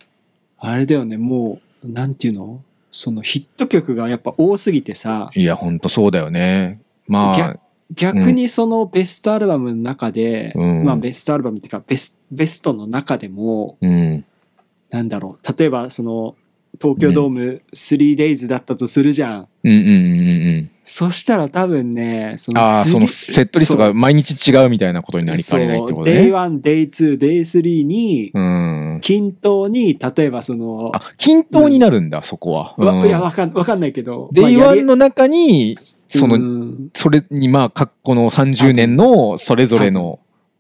[0.59, 2.63] あれだよね、もう、なんていうの？
[2.95, 6.79] そのヒット曲がやっぱ多すぎてさ、いや、ほんとそうだよね。
[7.09, 7.61] まあ逆、
[7.95, 14.25] 逆にそのベストアルバムの中で、うんまあベストアルバムっていうかベスベストの中でも、うん。
[14.91, 16.37] なんだろう、例えばその
[16.83, 19.49] 東京ドーム 3days だったとするじゃん。
[19.63, 19.93] うんうんうんう
[20.63, 20.71] ん。
[20.83, 26.33] そしたら多分ね、そのああ、3そのセットリストが毎日違うみたいなことになりかねないってことね。
[26.33, 28.99] Day1、Day2、Day3 に、うん。
[29.01, 32.75] 均等に、例えばその、あ、均等になるんだ、そこは。
[32.79, 35.77] わいや、うんわかん、わかんないけど、デイまあやりワンの中に、
[36.09, 40.19] その、うんそれにまあ、かこの30年のそれぞれの、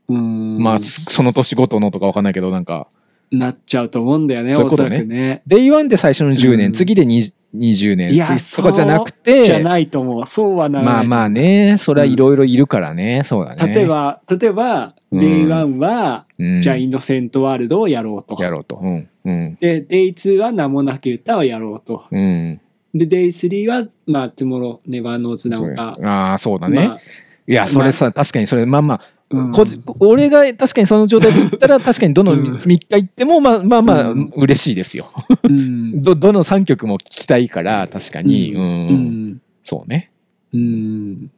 [0.08, 2.86] うんまあ、その年ごとのとかわかんないけど、なんか、
[3.32, 5.42] なっちゃうと思うんだよね、おそそういうことねらくね。
[5.46, 10.26] Day1で最初の10年、うん次で20 20年いや、とかじゃなくて、じゃないと思う。
[10.26, 10.94] そうはならない。
[10.94, 13.74] まあまあね、それはいろいろいるからね、そうだね。
[13.74, 18.42] 例えば、例えば、うん Day1 は、うん、じゃあ innocent world をやろうと。
[18.42, 18.80] やろうと。
[18.82, 19.08] うん。
[19.24, 19.58] うん。
[19.60, 22.04] で、Day2 は名もなき詩をやろうと。
[22.10, 22.58] うん。
[22.94, 25.98] で、Day3 は、まあ、Tomorrow Never Knows なのか。
[26.02, 26.88] ああ、そうだね。
[26.88, 26.98] まあ
[27.46, 29.04] いや、それさ、確かにそれ、まあまあ、うん
[29.52, 35.06] 個人俺が確かにその状態で言ったら、確かにどのうん3日行っても、まあまあまあ、うん嬉しいですよ。
[35.44, 36.00] うん。
[36.02, 38.54] ど、どの3曲も聴きたいから、確かに。
[38.54, 39.40] ううん。
[39.64, 40.10] そうね。
[40.52, 41.30] うん。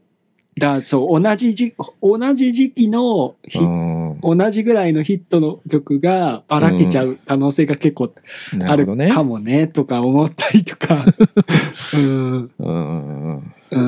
[0.59, 4.21] だそう、同じじ、同じ時期のヒうん。
[4.23, 8.13] 同じぐらいのヒットの曲がばらけちゃう可能性が結構
[8.67, 8.87] ある。
[9.13, 11.05] かもね、とか思ったりとか。
[11.95, 12.51] うん。
[12.59, 13.55] うん。
[13.73, 13.79] う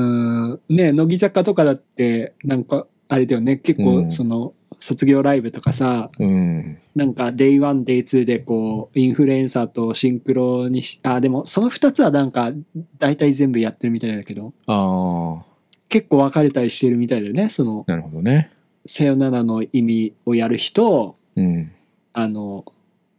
[0.55, 0.61] ん。
[0.69, 6.79] ね乃木坂とかだって、なんか、あれだよね、結構、うんその、卒業ライブとかさ、うん。
[6.95, 12.53] なんか、Day1、Day2 でこう、インフルエンサーとシンクロにし、あ、でも、その二つはなんか、
[12.99, 15.45] 大体全部やってるみたいだけど、ああ、
[15.89, 18.51] 結構分かれたりしてるみたいだよね、その、なるほどね。
[18.87, 21.73] さよならの意味をやる人、うん。
[22.13, 22.65] あの、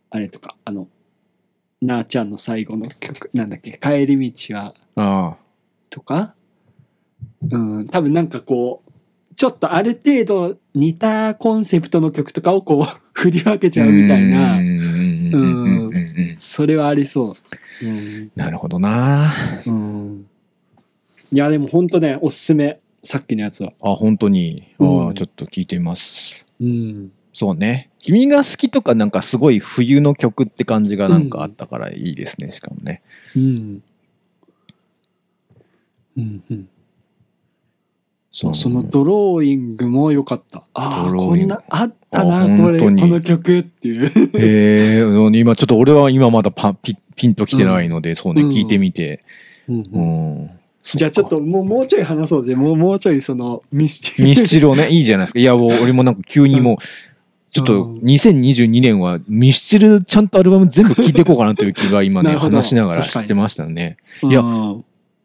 [0.09, 0.87] あれとか、あの、
[1.81, 5.37] なあちゃんの最後の曲、なんだっけ、帰り道は、あ
[5.89, 6.35] とか、
[7.49, 8.86] うん、多分なんかこう、
[9.37, 13.69] ちょっとある程度似たコンセプトの曲とかをこう、 振り分けあ。
[13.69, 16.35] ちゃうみたいなう、んうんうんうんうんうん。
[16.39, 17.35] それはありそ
[17.83, 17.85] う。
[17.85, 18.31] うん。
[18.35, 19.31] なるほどな。
[19.67, 20.25] うん。
[21.31, 22.79] いや、でも本当ね、おすすめ。
[23.03, 23.73] さっきのやつは。
[23.79, 24.69] あ、本当に。
[24.79, 26.33] うんああ、ちょっと聞いてみます。
[26.59, 27.11] うん。
[27.35, 27.91] そうね。
[27.99, 33.03] 君が好きとかなんかすごい冬の曲って感じがなんかあったからいいですね、しかもね。
[33.35, 33.83] うん。
[36.17, 36.69] うんうん。
[38.37, 40.59] そう、うんそのドローイングも良かった。
[40.75, 44.05] ああ、こんな、あったあな、これ、この曲っていう。
[44.05, 49.23] へえ、今ちょっと俺は今まだパンピピンときてないので、そうね、うん聞いてみて。
[49.67, 50.49] うんううんん。
[50.83, 52.55] じゃあちょっともう、もうちょい話そうぜ。
[52.55, 54.25] もう、もうちょいその、ミスチル。
[54.25, 55.39] ミスチルをね、 いいじゃないですか。
[55.39, 56.77] いや、もう俺もなんか急にもう、
[57.49, 63.97] ちょっとうん2022年はミスチルちゃんとアルバム全部聴いていこうかなという気が今ね、 話しながら知ってましたね。
[64.21, 64.43] うんいや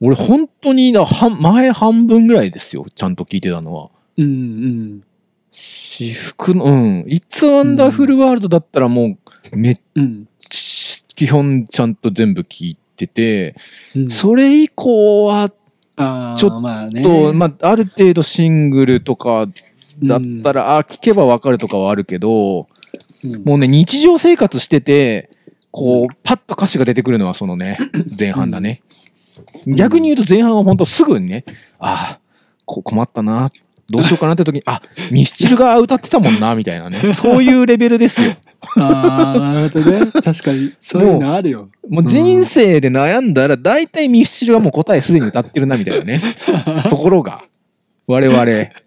[0.05, 3.91] 俺本当にな、半前半分ぐらいですよ、ちゃんと聞いてたのは。
[4.19, 5.03] うんうん。
[5.53, 7.01] 私服の、うん。
[7.03, 9.17] It's a Wonderful World だったらも
[9.53, 10.27] う、めっうん。
[10.41, 13.55] ち、基本ちゃんと全部聞いてて、
[13.95, 17.05] うんそれ以降は、ちょっとまあね。
[17.05, 19.47] と、まあ、ある程度シングルとか
[20.03, 25.31] だったら、あ、聞けばわかるとかはあるけど、うんもうね、日常生活してて、
[25.71, 27.79] こう、パッと歌詞が出てくるのはそのね、
[28.19, 28.83] 前半だね。
[29.67, 31.45] 逆に言うと前半は本当すぐにね、
[31.79, 32.21] ああ、
[32.65, 33.51] こ困ったな、
[33.89, 36.99] どうしようかなって時に、あ、ミスチルが歌ってたもんな、みたいなね。
[37.13, 38.33] そういうレベルですよ。
[38.77, 40.07] ああ、なるほどね。
[40.13, 41.69] 確かに、そういうのあるよ。
[41.89, 46.21] もう人生で悩んだら、大体ミスチルはもう答えすでに歌ってるな、みたいなね。
[46.89, 47.43] ところが、
[48.07, 48.41] 我々、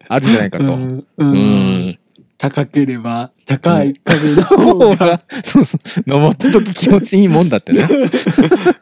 [0.07, 0.63] あるんじゃないかと。
[1.17, 1.99] うん。
[2.37, 4.95] 高ければ高い壁の方方が。
[4.95, 7.87] が、 そうそう、登った時気持ちいいもんだってね。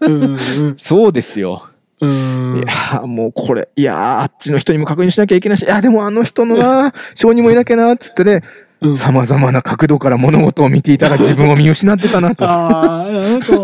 [0.02, 1.62] うんうんそうですよ。
[2.02, 8.42] うんいやーもうこれ、いやーあっちの人にも確認しなきゃいけないし、いやでもあの人のな、証人もいなきゃな、つってね、
[8.84, 12.46] うん様々な角度から物事を見ていたら 自分を見失ってたなと。
[12.46, 13.56] ああ、なんか、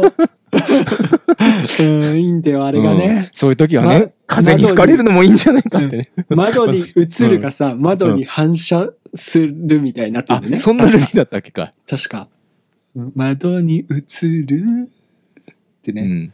[1.79, 3.29] うん、いいんだよ、あれがうんね。
[3.33, 6.09] そういう時はね、ま風に吹かれるのもいいんじゃないかってね。
[6.29, 11.73] 窓に映るかさ、窓に反射するみたいになってるね。、そんなルールだったっけか。
[11.87, 12.27] 確か。
[12.95, 15.51] うん窓に映るっ
[15.83, 16.01] てね。
[16.01, 16.33] うん。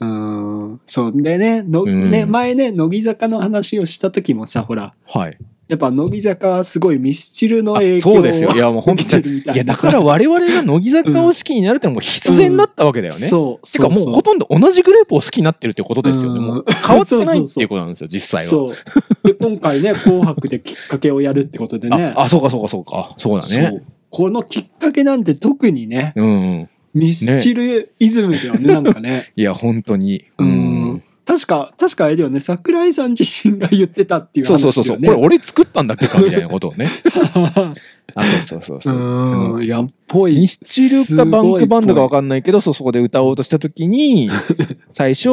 [0.00, 0.80] うん。
[0.86, 1.12] そう。
[1.22, 5.38] でね、のうんね、前ね、乃木坂の話をした時もさ、ほら、はい。
[5.72, 8.50] やっぱ乃木坂はすごいミスチルのあ影響をそうですよ。
[8.50, 13.18] いや、もういや、だから我々が乃木坂を好きになるってのも必然だったわけだよね。
[13.18, 13.66] そう。
[13.66, 16.40] てかもうほとんど同じグループを好きになってるってことですよね。
[16.40, 18.50] うんもう変わってないっていうことなんですよ、 実際は。
[18.50, 19.26] そう。
[19.26, 22.12] で、今回ね、紅白できっかけをやるってことでね。
[22.14, 23.14] あ、あ、そうかそうかそうか。
[23.16, 23.82] そうだね。
[24.10, 26.30] このきっかけなんて特にね、うんう
[26.64, 26.68] ん。
[26.92, 29.32] ミスチルイズムだよね、なんかね。
[29.36, 30.26] いや、本当に。
[30.36, 30.48] ううん
[30.96, 31.02] ん。
[31.24, 34.60] 確か、確かあれだよね、桜井さん自身が言ってたっていう話ね。
[34.60, 34.96] そうそうそう。
[35.00, 36.86] これ俺作ったんだっけかみたいなことをね。
[38.14, 39.56] あ、そうそうそうそう。
[39.56, 40.36] うん、やっぽい。
[40.36, 44.30] ミスチルかバンクバンドか分かかんないけど、そうそこで歌おうとした時に、
[44.92, 45.30] 最初、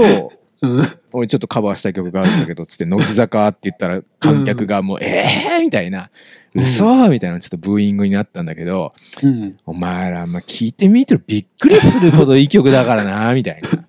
[0.62, 0.84] うん。
[1.13, 6.08] 俺ちょっとカバーした曲があるんだけど、つって、乃木坂って言ったら、観客がもう、えーみたいな、うん
[6.56, 9.56] 嘘みたいな、ちょっとブーイングになったんだけど、うん。
[9.65, 13.86] お前ら、まあ、聞いてみてるびっくりするほどいい曲だからな、みたいな。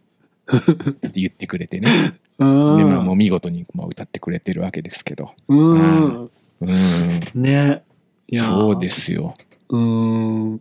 [0.56, 1.88] って言ってくれてね。
[2.38, 5.30] で、まあ、もう見事にまあ歌ってくれてるわけですけど。
[5.48, 6.30] うん。
[6.60, 6.70] うん。
[7.34, 7.82] ね。
[8.34, 8.88] そうで。
[8.88, 9.34] すよ。
[9.68, 10.60] うん。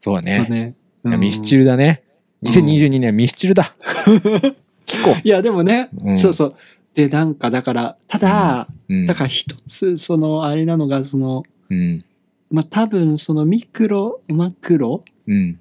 [0.00, 0.74] そうだね。
[1.04, 1.16] ね。
[1.16, 2.02] ミスチルだね。
[2.42, 3.74] 2022年はミスチルだ。
[4.86, 6.54] 聞こいや、でもね、うんそうそう。
[6.94, 8.68] で、なんか、だから、ただ、
[9.06, 12.04] だから一つ、その、あれなのが、その、うん。
[12.50, 15.58] まあ、多分、そのミクロ、マクロうん。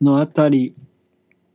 [0.00, 0.74] のあたり、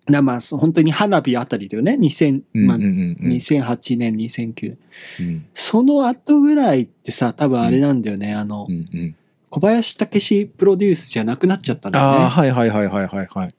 [0.08, 1.98] なまあ、本当に花火あたりだよね。
[2.00, 4.78] 2000、まあうんうんうんうん2008年、2009年。
[5.20, 8.34] うんその後ぐらいってさ、多分あれなんだよね。
[8.34, 9.16] あのう、んうん
[9.50, 12.26] 小林武史プロデュースじゃなくなっちゃったんだよああ、ね。
[12.26, 13.56] はいはいはいはいはいはい。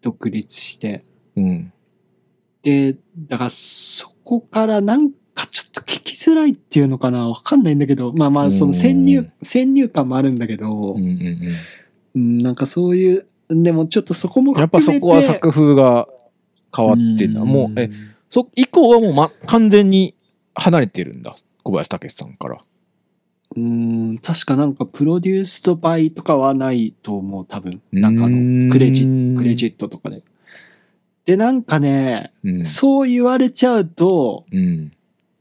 [0.00, 1.04] 独立して。
[1.36, 1.72] うん。
[2.62, 2.96] で、
[3.28, 11.38] だからそこからなんかちょっと聞きづらいっていうのかなわかんないんだけど、まあまあその先入うん、先入観もあるんだけどうん、うんうん
[12.14, 16.08] うん、なんかそういう、でもちょっとそこもやっぱそこは作風が
[16.74, 17.40] 変わってた。
[17.40, 17.90] んもう、え、
[18.30, 20.14] そ、以降はもう、ま、完全に
[20.54, 21.36] 離れてるんだ。
[21.62, 22.58] 小林武史さんから。
[23.54, 27.82] うん、確かなんかプロデュースとバイとかはないと思う、多分。
[27.92, 30.22] なんかの、クレジット、クレジットとかで。
[31.26, 32.66] で、なんかね、うん。
[32.66, 34.92] そう言われちゃうと、うん。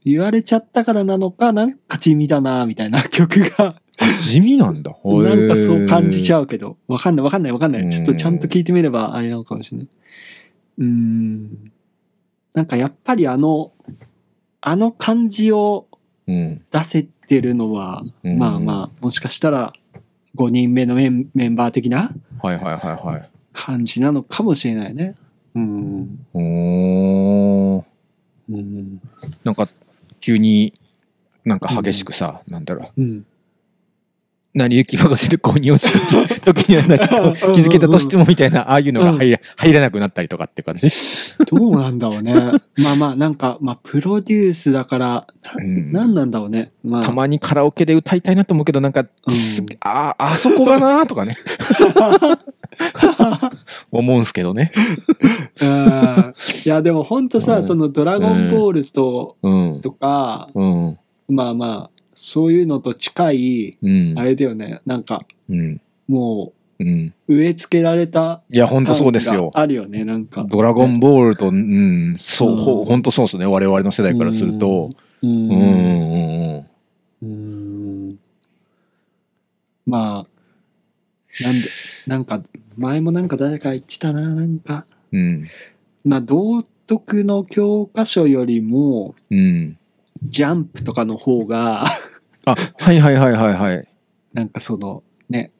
[0.04, 3.82] 言われちゃったからなのか、なんか地味だな、みたいな曲が、
[4.19, 4.95] 地味なんだ。
[5.03, 6.43] なんかそう感じちゃう。
[6.43, 7.89] うけど、わかんないわかんないわかんない。
[7.89, 9.87] ちょっとちゃんと聞いてみればあれなのかもしれない。
[10.79, 11.71] うーん。
[12.53, 13.71] なんかやっぱりあの、
[14.61, 15.87] あの感じを
[16.27, 16.61] うん。
[16.71, 19.73] 出せてるのは、うんまあまあ、もしかしたら
[20.35, 22.11] 5人目のメンメンバー的な。
[23.53, 25.13] 感じなのかもしれないね。
[25.55, 26.25] うん。
[26.33, 27.83] おー。
[28.49, 29.01] うん。
[29.43, 29.67] なんか、
[30.19, 30.73] 急に、
[31.43, 33.01] なんか激しくさ、なんだろう。
[33.01, 33.25] うん。
[34.53, 35.91] 成り行き任せで購入をし
[36.41, 40.89] た時時には何かを気づけたとしてもみたいな、ああいうのが入ら入らなくなったりとかって感じ。
[41.45, 42.33] どうなんだろうね。
[42.77, 45.27] まあまあ、なんか、まあ、プロデュースだから、
[45.91, 46.71] なうんなんだろうね。
[46.83, 49.05] まあ、たまにカラオケで歌いたいなと思うけど、なんか、
[49.79, 51.37] あ、あそこがなとかね。
[53.91, 54.71] 思うんすけどね。
[55.61, 56.33] うん
[56.65, 59.81] いや、でも本当さ、うんそのドラゴンボールと、うん。
[59.81, 60.97] とか、うん。
[61.29, 61.90] まあまあ、
[62.23, 64.13] そういうのと近い、うん。
[64.15, 64.79] あれだよね。
[64.86, 65.81] なんか、うん。
[66.07, 67.13] もうん。
[67.27, 69.60] う、植え付けられたいや、ほんと感そうですよが。
[69.60, 70.45] あるよね、なんか。
[70.47, 73.47] ドラゴンボールと、うん、そう、うんほほんとそうですね。
[73.47, 74.91] 我々の世代からすると。
[75.23, 76.65] うん、うん、うん、
[77.21, 78.10] うん。
[78.10, 78.19] うん
[79.88, 81.67] まあ、なんで、
[82.06, 82.43] なんか、
[82.77, 85.48] 前もなんか誰か言ってたな、なんか、うん。
[86.06, 89.77] まあ、道徳の教科書よりも、うん。
[90.23, 91.83] ジャンプとかの方が、
[92.46, 93.87] あ、はいはいはいはいはい。
[94.33, 95.52] なんかその、ね、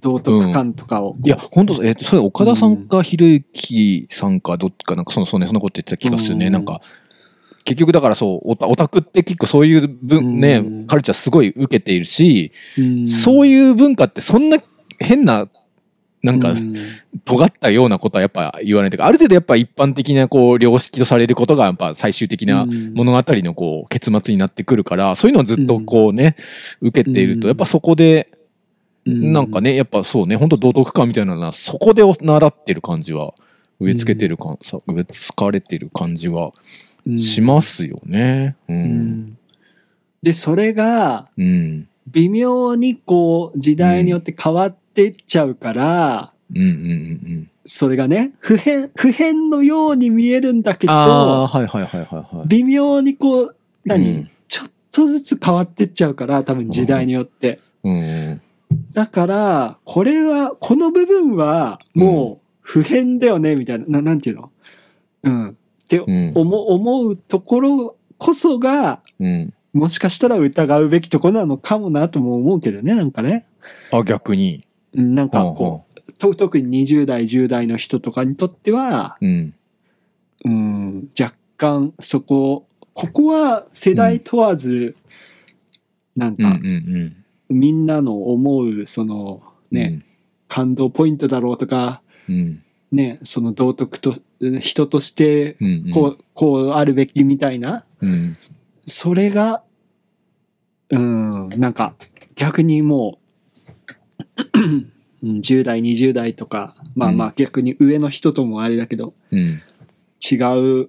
[0.00, 6.46] 道徳観とかを、いや、本当えっ、と、それ岡田さんか、ひろゆきさんか、どっちか、なんか、その、その、そのこと言ってた気がするね。
[6.46, 6.52] うん。
[6.52, 6.80] なんか、
[7.64, 10.86] 結局だからそう、オタオタクって結構そういう分、ね、うん。
[10.86, 13.08] カルチャーすごい受けているし、うん。
[13.08, 14.58] そういう文化ってそんな
[15.00, 15.48] 変な、
[16.22, 16.54] なんかう、
[17.24, 22.94] 尖ったようなことはやっぱ言わないというか、ある程度やっぱ一般的なこう、良識とされることがやっぱ最終的なうん。
[22.94, 26.34] 物語のこう、結末になってくるから、そういうのをずっとこうね、
[26.80, 27.40] 受けているうん。
[27.40, 28.28] と、やっぱそこで、
[29.06, 29.32] うん。
[29.32, 33.34] なんかね、やっぱそうね、本当道徳観みたいなのは、そこで習ってる感じは、
[33.80, 36.50] 植え付けてる感、さ植え付かれてる感じは
[37.06, 37.18] うん。
[37.18, 38.56] しますよね。
[38.68, 38.72] う。
[38.72, 38.80] うん。
[38.80, 39.38] ん
[40.22, 41.88] で、それが、うん。
[42.10, 46.74] 微妙にこう、時代によって変わっていっちゃうから、うんうんうんう
[47.40, 47.50] ん。
[47.64, 52.48] それがね、普遍、普遍のように見えるんだけど、はいはいはいはいはい。
[52.48, 57.60] 微妙にこう、何、うんちょっとずつ変わってっちゃうから、多分時代によって。
[57.84, 58.40] うんうん。
[58.92, 64.50] だから、これは、この部分は、もう、普遍だよね、みたいな、ななんていうの？
[65.22, 65.48] うん。
[65.50, 65.54] っ
[65.86, 66.32] てうん。
[66.34, 69.54] 思思うところこそが、うん。
[69.72, 73.46] もしかしたら疑うべきところなのかもなとも思うけどね、なんかね。
[73.92, 74.62] あ、逆に。
[74.94, 79.54] うんなんかこう、と特に20代、10代の人とかにとっては、ううん。
[80.44, 84.96] うん、若干そこ、ここは世代問わず、
[86.16, 87.16] なんうんうんか、うん。
[87.48, 90.02] みんなの思う、その、ね、
[90.48, 92.62] 感動ポイントだろうとか、うん。
[92.90, 94.14] ね、その道徳と、
[94.60, 95.66] 人として、うん。
[95.86, 95.90] うん。
[95.92, 98.36] こう、こうあるべきみたいな、うん。
[98.86, 99.62] それが、
[100.90, 101.94] うん、なんか、
[102.34, 103.27] 逆にもう、うん
[105.22, 109.60] 10代、20代とか、まあまあ逆に上の人ともあれだけど、うん。
[110.20, 110.88] 違うっ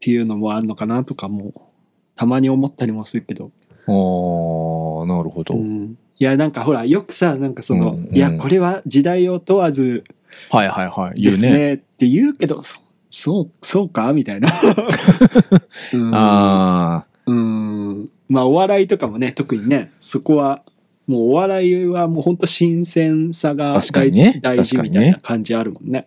[0.00, 1.70] ていうのもあるのかなとかも、
[2.14, 3.50] たまに思ったりもするけど。
[3.86, 5.54] ああ、なるほど。
[5.54, 10.02] うんいや、なんかほら、よくさ、なんかその、うんうんいや、これは時代を問わず
[10.50, 11.22] はいはいはい。
[11.22, 11.52] ですね。
[11.52, 12.78] ねって言うけど、そ
[13.10, 14.48] そう、そうかみたいな。
[15.92, 17.06] うんああ。
[17.26, 18.08] うん。
[18.28, 20.62] まあ、お笑いとかもね、特にね、そこは、
[21.06, 26.06] もうお笑いはもう本当新鮮さが大事,、にね大事みたいな感じあるもんね。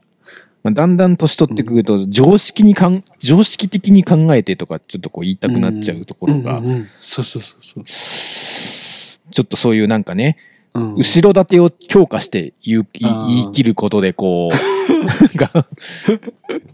[0.63, 6.61] まあだんだん年取ってくると、常識にかん、常識的に考えてとか、ちょっとこう言いたくなっちゃうところが
[6.99, 7.83] そうそうそうそう。
[9.31, 10.58] ちょっとそういうなんかね、うん
[10.97, 12.85] 後ろ盾を強化して言
[13.27, 14.55] い切ることで、こう、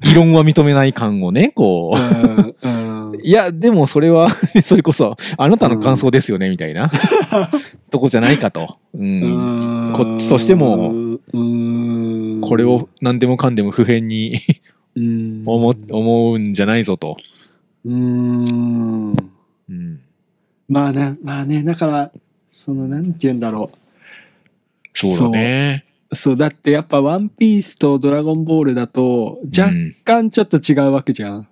[0.03, 4.29] 異論は認めない感をね、こう、いや、でもそれは、
[4.63, 6.89] それこそ、あなたの感想ですよね、みたいな、
[7.89, 8.77] とこじゃないかと。
[8.93, 9.91] うん。
[9.93, 10.93] こっちとしても
[11.33, 12.41] うん。
[12.41, 14.33] これを何でもかんでも普遍に
[14.95, 15.43] うん。
[15.45, 17.17] 思思うんじゃないぞと。
[17.85, 19.11] うん。
[19.69, 19.99] うん。
[20.67, 22.11] まあねまあねだから
[22.49, 23.71] そのなんて言うんだろ
[24.95, 25.85] そうだね。
[26.11, 31.47] うそうだってやっぱ「ワンピースと「ドラゴンボール」だと若うん干ちょっと違うわけじゃん。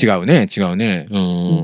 [0.00, 1.06] 違うね、違うね。
[1.10, 1.18] う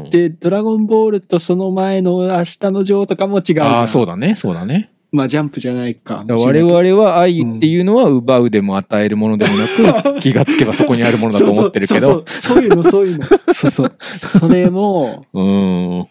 [0.07, 0.11] ん。
[0.11, 3.67] で「ドラゴンボール」とその前の「明日のジョー」とかも違うじゃん。
[3.69, 4.91] ああ、そうだね、そうだね。
[5.15, 6.25] まあジャンプじゃないか。
[6.27, 12.25] だから我々は愛っていうのは奪うでも与えるものでもなく、気がつけばそこにあるものだと思ってるけど。
[12.27, 13.25] そうそういうのそういうの。
[13.53, 13.93] そうそう。
[14.01, 16.01] それも、 うん。
[16.01, 16.07] う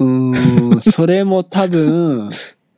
[0.00, 2.30] ーん、それも多分、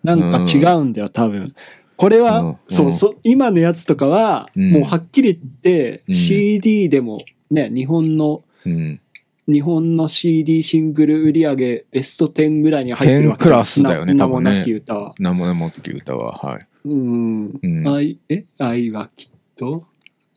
[0.04, 1.54] なんか違うんだよ、多分。
[1.96, 9.00] これは、うんそううんそう、今のやつとかは、うんもうはっきり言って、うん CD でも、ね、日本の、うん。
[9.46, 15.14] 日本の CD シングル売り上げベスト10ぐらいに入ってるわけ10クラスだよねな多分ね名もなき歌は。
[15.18, 16.66] 名もなもっ歌は、はい。
[16.86, 17.60] うん。
[17.62, 18.46] うん愛、え？
[18.58, 19.84] 愛はきっと、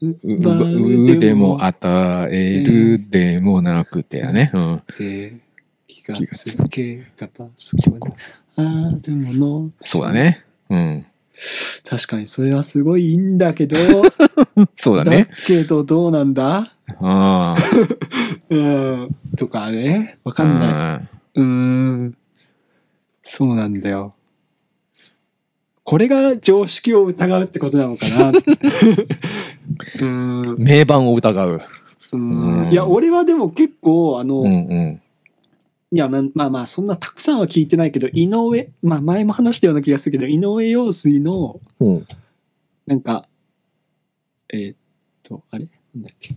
[0.01, 4.51] ううでも与えるでもなくてやね。
[4.53, 4.81] うん。
[4.97, 5.37] で
[5.87, 8.13] 気がつけばそこに
[8.57, 10.43] あるものそうだね。
[10.69, 11.05] うん。
[11.87, 13.77] 確かにそれはすごいいいんだけど。
[14.75, 15.27] そうだね。
[15.45, 16.73] けどどうなんだ？
[16.99, 17.55] あ
[18.49, 18.57] う
[19.05, 19.15] ん。
[19.37, 20.17] とかね。
[20.23, 20.35] わあ。
[20.35, 21.07] かんない。
[21.35, 22.17] うん。
[23.21, 24.11] そうなんだよ。
[25.83, 28.31] これが常識を疑うってことなのかな
[30.01, 30.63] うん うん。
[30.63, 31.61] 名盤を疑う。
[32.11, 32.63] うん。
[32.63, 32.71] うん。
[32.71, 35.01] いや俺はでも結構あの、うんうん。
[35.91, 42.07] いや、まあまあ、そんなたくさんは聞いてないけど、井上、まあ前も話したような気がするけど、井上陽水の、うん。
[42.85, 43.25] なんか、
[44.49, 44.77] えーっ
[45.23, 45.69] と、あれ？
[45.95, 46.35] なんだっけ？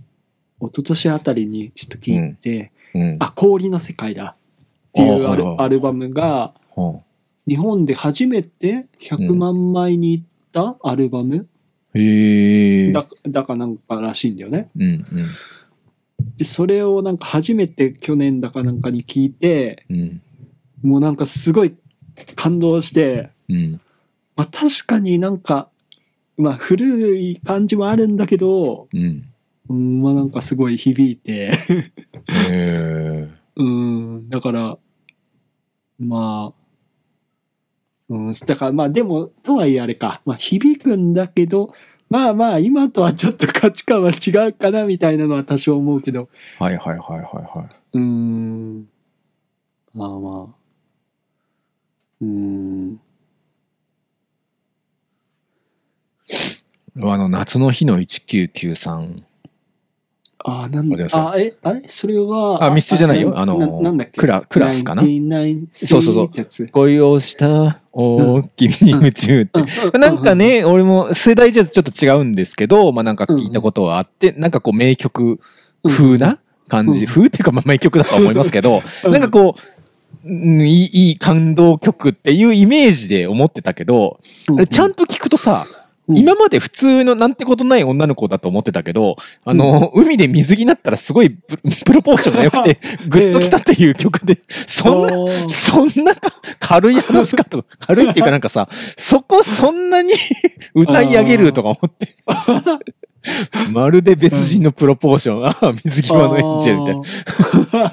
[0.62, 3.16] 一昨年あたりにちょっと聞いて、うん。
[3.18, 7.01] あ、氷の世界だっていうアルアルバムが、は
[7.48, 11.48] 日本で初めて100万枚に行ったアルバム、
[11.94, 12.92] あへえ。
[12.92, 14.70] だだかなんからしいんだよね。
[14.76, 15.03] うんうん。
[16.41, 20.22] で、それをなんか初めて去年だかなんかに聞いて、うん。
[20.82, 21.76] もうなんかすごい
[22.34, 23.80] 感動して、うん。
[24.36, 25.68] まあ確かになんか、
[26.38, 29.28] まあ古い感じもあるんだけど、うん。
[29.68, 31.53] うん、まあなんかすごい響いて、へ
[32.49, 33.28] え。
[33.57, 34.78] うん、だから、
[35.99, 41.74] まあ、うん、だからまあでも、とはいえあれか、まあ響くんだけど、
[42.11, 47.76] まあまあ今とはちょっと価値観は違うかなみたいなのは多少思うけど、はいはいはいはいはい。
[47.94, 48.88] うん、
[49.94, 50.54] まあまあ、
[52.20, 53.00] うん、
[56.96, 59.16] あの、夏の日の1993。
[60.42, 60.96] あああ、なんだ。
[61.12, 61.82] あ、え、あれ？
[61.86, 62.64] それは。
[62.64, 63.38] あミスチルじゃないよ。
[63.38, 64.18] あのななんだっけ？
[64.18, 66.14] クラクラスかな？99そうそう
[66.48, 66.66] そう。
[66.68, 69.61] 恋をした大きに夢中って。
[69.93, 70.01] うん。
[70.01, 75.41] なんか、ね、俺も世代じゃちょっと違うんですけど、まあなんか聞いたことはあって、なんかこう名曲
[75.84, 76.38] 風な
[76.68, 77.07] 感じ、うん。
[77.07, 79.12] 風っていうかまあ名曲だとは思いますけど、うん。
[79.12, 79.76] なんかこう、う
[80.28, 84.20] んいい感動曲っていうイメージで思ってたけど、
[84.68, 85.64] ちゃんと聞くとさ、
[86.11, 91.56] うん今まで普通のなんてことない女の子だと思ってたけど、あの、海で水着になったらすごいプ
[91.86, 100.12] プロポーションが良くて、 グッときたっていう曲で、そんな、そんなか軽い話かと、 軽いっていうかなんかさ、そこそんなに
[100.74, 102.08] 歌い上げるとか思って。
[103.70, 105.46] まるで別人のプロポーション。
[105.46, 107.92] ああ、水際のエンジェルみたいな。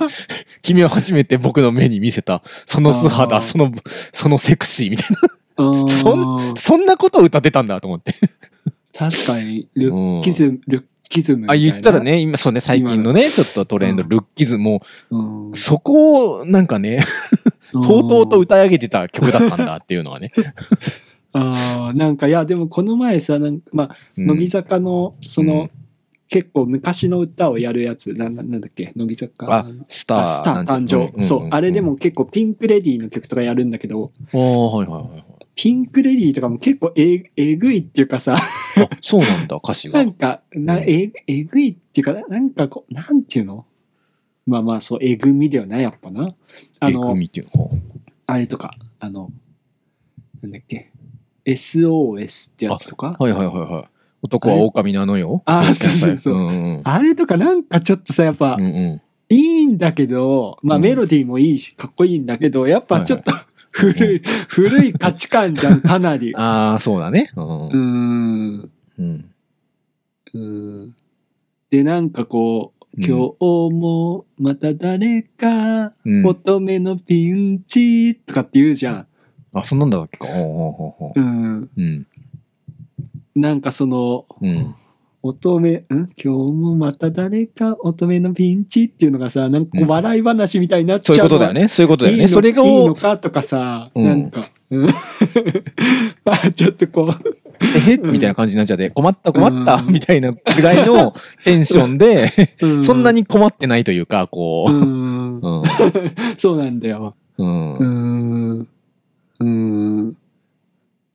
[0.62, 3.72] 君は初めて僕の目に見せた、その素あ肌、ーその、
[4.14, 5.18] そのセクシーみたいな。
[5.58, 8.14] あーそそんなことを歌ってたんだと思って。
[8.98, 11.72] 確かに、ルッキズム、ルッキズムみたあ、いな。
[11.72, 14.82] 言ったらね、今、そうね、最近のね、ちょっとトレンド、うんルッキズムも、
[15.12, 17.04] うん、そこを、なんかね、
[17.74, 20.32] とうとうと歌い上げてた曲だったんだっていうのはね。
[21.34, 25.70] ああ、なんか、いや、でもこの前さ、なんか、まあ、うん乃木坂の、その、うん
[26.30, 29.48] 結構昔の歌をやるやつ、なんなんだっけ、乃木坂？
[29.50, 30.24] あ、スター。
[30.24, 31.24] あスター誕生。
[31.24, 31.96] そう、あれでも。
[31.96, 35.24] 結構ピンクレディーの曲とかやるんだけど、はいはいはい。
[35.58, 38.40] ピンクレディーとかも結構ええぐいっていうかさ、あ、
[39.02, 40.06] そうなんだ、歌詞がな。
[40.06, 43.66] んか、なええぐいっていうか、なんかこう、なんていうの？
[44.46, 46.36] まあまあ、そう、えぐみだよね、やっぱな。
[46.80, 47.72] あえぐの、みっていうの？
[48.28, 49.32] あれとか、あの、
[50.44, 50.92] なんだっけ、
[51.44, 53.86] SOS ってやつとか、はいはいはいはい。
[54.22, 55.42] 男は狼なのよ。
[55.46, 58.66] あそうそうそううんうんあれとかなんかちょっとさ、やっぱうん。
[58.66, 59.02] うんうん。
[59.30, 66.34] いいんだけど、まあうんメロディーもいいし、かっこいいんだけど、やっぱちょっと古うい、古い価値観じゃん、かなり。
[66.38, 67.32] ああ、そうだね。
[67.36, 68.72] うんうーん。
[69.00, 69.26] うん。
[70.34, 70.96] うん。
[71.70, 73.16] で、なんかこう、うん今日
[73.76, 79.08] もまた誰かうん乙女のピンチとかって言うじゃん。
[79.54, 80.28] あ、そんなんだっけか。
[80.32, 81.70] うん。
[81.78, 82.08] うん。
[83.36, 84.76] なんかその、うん。
[85.28, 85.84] 乙女、ん？
[85.90, 91.68] 今日もまた誰か乙女のピンチっていうのがさ、なんか笑い話みたいになっちそういうゃうことだよね。
[91.68, 92.24] そういうことだよね。
[92.24, 94.88] いいのそれがいいをのかとかさ、うんなんか、うん
[96.24, 97.34] まあちょっとこう、
[97.88, 101.14] えへみたいな感じになっちゃって、困った困ったうんみたいなぐらいの
[101.44, 104.76] テンションで、 うそんなに困ってないというか、こうう。
[104.76, 105.64] ん、うん。
[106.38, 107.16] そうなんだよ。
[107.38, 107.84] うんう。
[108.64, 108.68] ん。
[109.40, 110.18] うん。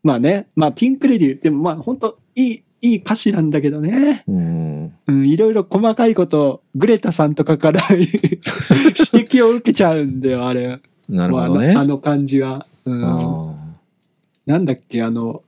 [0.02, 4.24] まあね、まあピンクレディー、でもまあ本当いい、いい歌詞なんだけどね。
[4.26, 4.92] うん。
[5.06, 10.80] うん、いろいろ細かいこと、グレタさんとかから 指摘を受けちゃうんだよ、あれ。
[11.08, 11.80] なるほどねまああの。
[11.80, 12.66] あの感じは。
[12.84, 13.04] うん。
[13.04, 13.76] あ
[14.46, 15.44] なんだっけ、あの、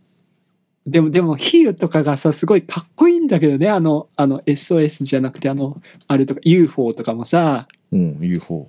[0.87, 5.77] でも、でも、比喩とかがさ、すごいかっこいいんだけどね、あの、あの、SOS じゃなくて、あの、
[6.07, 8.69] あれとか、UFO とかもさ、ーうん、UFO。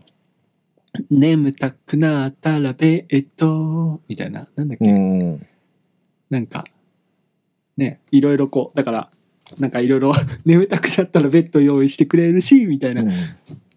[1.11, 5.45] 眠たくなったらベッド、みたいな、なんだっけ、うん。
[6.29, 6.63] なんか、
[7.77, 9.09] ね、いろいろこう、だから、
[9.59, 10.13] なんかいろいろ
[10.45, 13.11] 眠たくなったらベッド用意してくれるし、みたいな、うん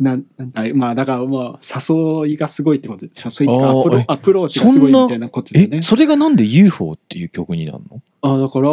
[0.00, 5.82] なん、なんだまあ、だからまあ、誘いがすごいってことで、誘いかアプロえアプローチがすごいみたいなことだよねえ、。
[5.82, 8.00] それがなんで UFO っていう曲になるの？
[8.22, 8.70] ああ、だから、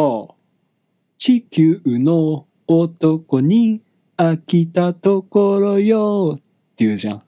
[1.18, 3.82] 地球の男に
[4.16, 6.40] 飽きたところよっ
[6.76, 7.22] ていうじゃん。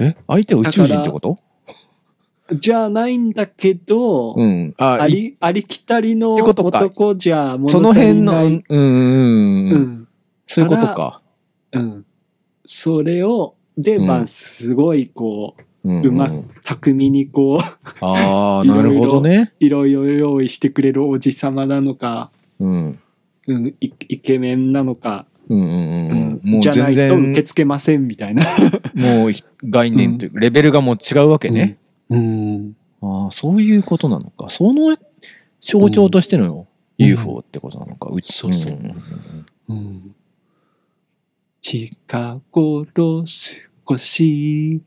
[0.00, 1.38] え相手は宇宙人ってこと？
[2.52, 4.74] じゃないんだけど、うん。
[4.78, 8.64] あ、いあり、ありきたりの男じゃ物その足り辺の、うんない。
[8.68, 9.82] うんうんううん。
[9.82, 10.08] ん。
[10.46, 11.22] そういうことか。
[11.72, 12.06] うん。
[12.64, 17.60] それを、で、うんまあ、すごいこう、うんうまく、巧みにこう、
[18.00, 19.52] あ ないるほどね。
[19.60, 22.98] いろいろ用意してくれるおじさまなのか、うん。
[23.46, 26.60] うん、イイケメンなのか、うんうんうんうん。
[26.60, 28.42] じゃない全と受け然、付けませんみたいな。
[28.94, 29.30] もう
[29.64, 31.78] 概念というか、レベルがもう違うわけね。
[32.10, 32.76] うん。
[33.02, 34.48] ああ、そういうことなのか。
[34.50, 34.96] その
[35.60, 36.66] 象徴としての
[36.98, 37.06] うん。
[37.06, 38.10] UFO ってことなのか。
[38.12, 38.32] うち。
[38.32, 38.72] そうそう。
[38.72, 38.76] ん。
[38.76, 39.46] ん。
[39.68, 40.14] うん。
[41.60, 44.82] 近頃少し、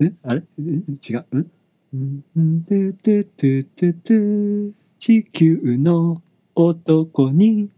[0.00, 0.16] ん。
[0.24, 0.98] あれん。
[1.08, 1.38] 違う。
[1.38, 2.24] ん。
[2.38, 2.62] ん。
[2.64, 6.22] トゥトゥトゥトゥトゥ地球の
[6.54, 7.70] 男に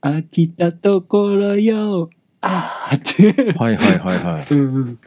[0.00, 2.10] 飽きたところよ。
[2.40, 3.00] あーっ
[3.44, 3.58] て。
[3.58, 4.46] はいはいはいはい。
[4.54, 4.98] うん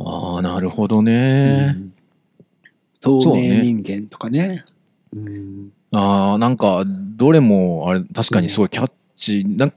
[0.00, 1.72] ああ、なるほどうね。
[1.72, 1.92] ん
[3.00, 4.64] 透明人間とかね。
[5.14, 5.72] うん。
[5.92, 9.72] ああ、なんか、どれも、あれ、確かにすごいキャッチー、なん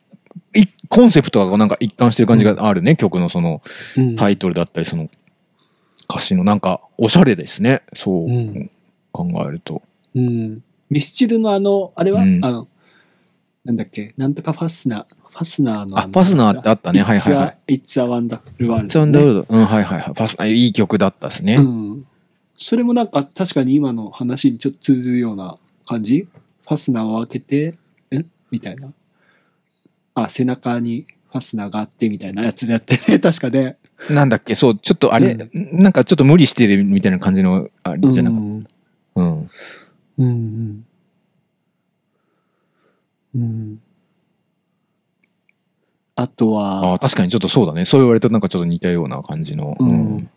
[0.56, 3.62] いコンセプトがなんか一貫してる感じがあるね、曲のその
[3.98, 5.10] うんタイトルだったり、その
[6.10, 7.84] 歌詞のなんか、おしゃれですね。
[7.94, 8.72] そう、うん
[9.12, 9.82] 考えると。
[10.16, 10.64] うん。
[10.90, 12.68] ミスチルのあの、あれは、うんあの、
[13.66, 17.04] なんだっけ、なんとかファスナー、ファスナーのあ、ファスナーってあったね。
[17.04, 17.76] はいはいはい。
[17.76, 17.78] い。
[17.78, 19.46] It's a Wonderful World、チャンダルド。
[19.48, 20.02] うん、はいはいはい。
[20.06, 21.58] ファスナー、いい曲だったですね。
[21.58, 22.08] うん。
[22.56, 26.24] それもなんか確かに今の話にちょっと通ずるような感じ？
[26.68, 27.68] ファスナーを開けて、
[28.18, 28.92] んみたいな。
[30.16, 33.78] あ、背中にファスナーがあってみたいなやつでやってね、 確かね。
[34.10, 38.64] なんだっけ、そう、ちょっとあれ、なんかちょっと無理してるみたいな感じの、あれじゃなかっうん。
[38.64, 38.70] た。
[39.16, 39.50] うん。
[40.18, 40.86] うん。
[43.36, 43.80] うん。
[46.20, 47.86] あとは、ああ、確かにちょっとそうだね。
[47.86, 49.78] そう言われるとなんかちょっと似たような感じの。
[49.80, 50.30] ううんん。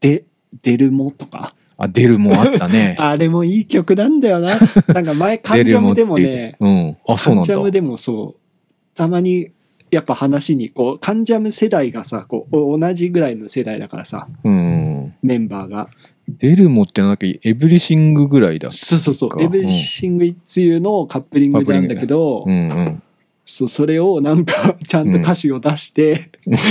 [0.00, 0.22] で、
[0.62, 1.52] デルモとか？
[1.76, 2.94] あ、デルもあったね。
[3.00, 4.56] あれもいい曲なんだよな。
[4.94, 6.96] なんか前、カンジャムでもね、うん。
[7.08, 7.46] あ、そうなんだ。
[7.48, 9.48] カンジャムでもそう、たまに、
[9.90, 15.14] やっぱ話に、こう、カンジャム世代がさ、こう、同じぐらいの世代だからさ、うん。
[15.22, 15.88] メンバーが。
[16.28, 18.70] デルモってなんだっけ、 Everything ぐらいだ。
[18.70, 19.42] そうそうそうか。
[19.42, 23.02] エブリシング・イッツ・ユーのカップリングなんだけど、うんうん。
[23.44, 26.30] そう、それをなんか、 ちゃんと歌詞を出して、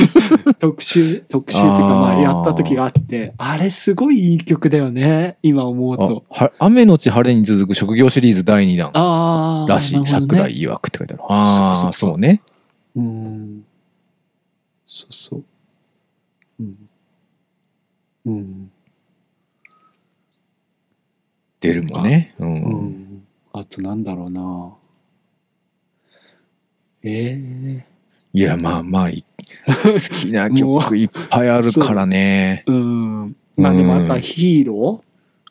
[0.59, 6.23] 特集、特集っていうか、まあ、やった時があって、あれすごいいい曲だよね、今思うと。
[6.29, 9.69] あは雨のち晴れに続く職業シリーズ第2弾ああ。
[9.69, 10.05] らしい。
[10.05, 11.23] 桜井曰くって書いてある。
[11.27, 12.41] ああ、そうね。
[12.95, 13.63] うん。
[14.85, 15.43] そうそう。
[16.59, 16.73] うん。
[18.25, 18.71] うん。
[21.59, 22.35] デルもね。
[22.39, 22.45] う。
[22.45, 23.23] うんん。
[23.53, 24.78] あとなんだろうな。
[27.03, 27.85] ええ
[28.33, 29.25] いや、まあまあ、い
[29.65, 29.73] 好
[30.15, 32.63] きな曲いっぱいあるからね。
[32.67, 33.35] うん。
[33.57, 35.01] まあでもあとはヒーロ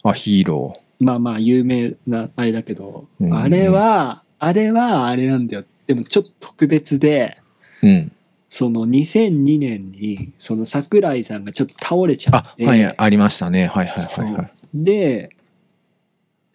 [0.02, 5.64] あ、ヒーローまあまあ有名なあれだけど、うんあれは、あれはあれなんだよ。
[5.86, 7.86] でもちょっと特別で、ー。
[7.86, 8.12] うん。
[8.48, 13.66] その2002年に、その桜井さんがちょっと倒れちゃあっ、て、はい、ありましたね。
[13.66, 14.50] はいはいはいはい。
[14.72, 15.30] で、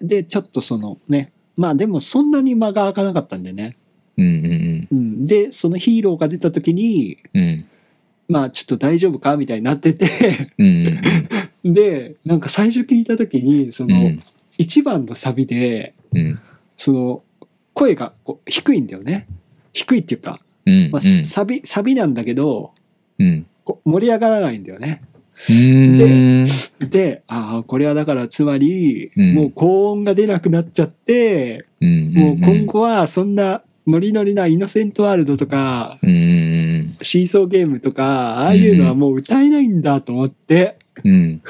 [0.02, 3.78] で、ちょっとそのね、まあでもそんなに間が空かなかったんでね。
[4.18, 7.44] うんうんうん、で、そのヒーローが出た時に、うん。
[7.44, 7.66] うん。
[8.28, 10.08] まあちょっと大丈夫かみたいになってて、
[11.66, 13.90] で、なんか最初聞いた時に、そうん。
[13.90, 14.12] の
[14.58, 16.40] 一番のサビで、うん。
[16.78, 17.24] その
[17.74, 19.28] 声がこう低いんだよね。
[19.74, 20.90] 低いっていうか、うん。
[20.92, 22.72] まあ、うんサビ、サビなんだけど、
[23.86, 25.02] 盛り上がらないんだよね。
[25.50, 26.46] うん。
[26.80, 32.14] で、ああ、これはだからつまり、うんもう高音が出なくなっちゃって、うん。
[32.14, 36.98] もう今後はそんなノリノリなイノセントワールドとか、うん。
[37.02, 41.42] シーソーゲームとか、ああいうのはもう歌えないんだと思って、うん。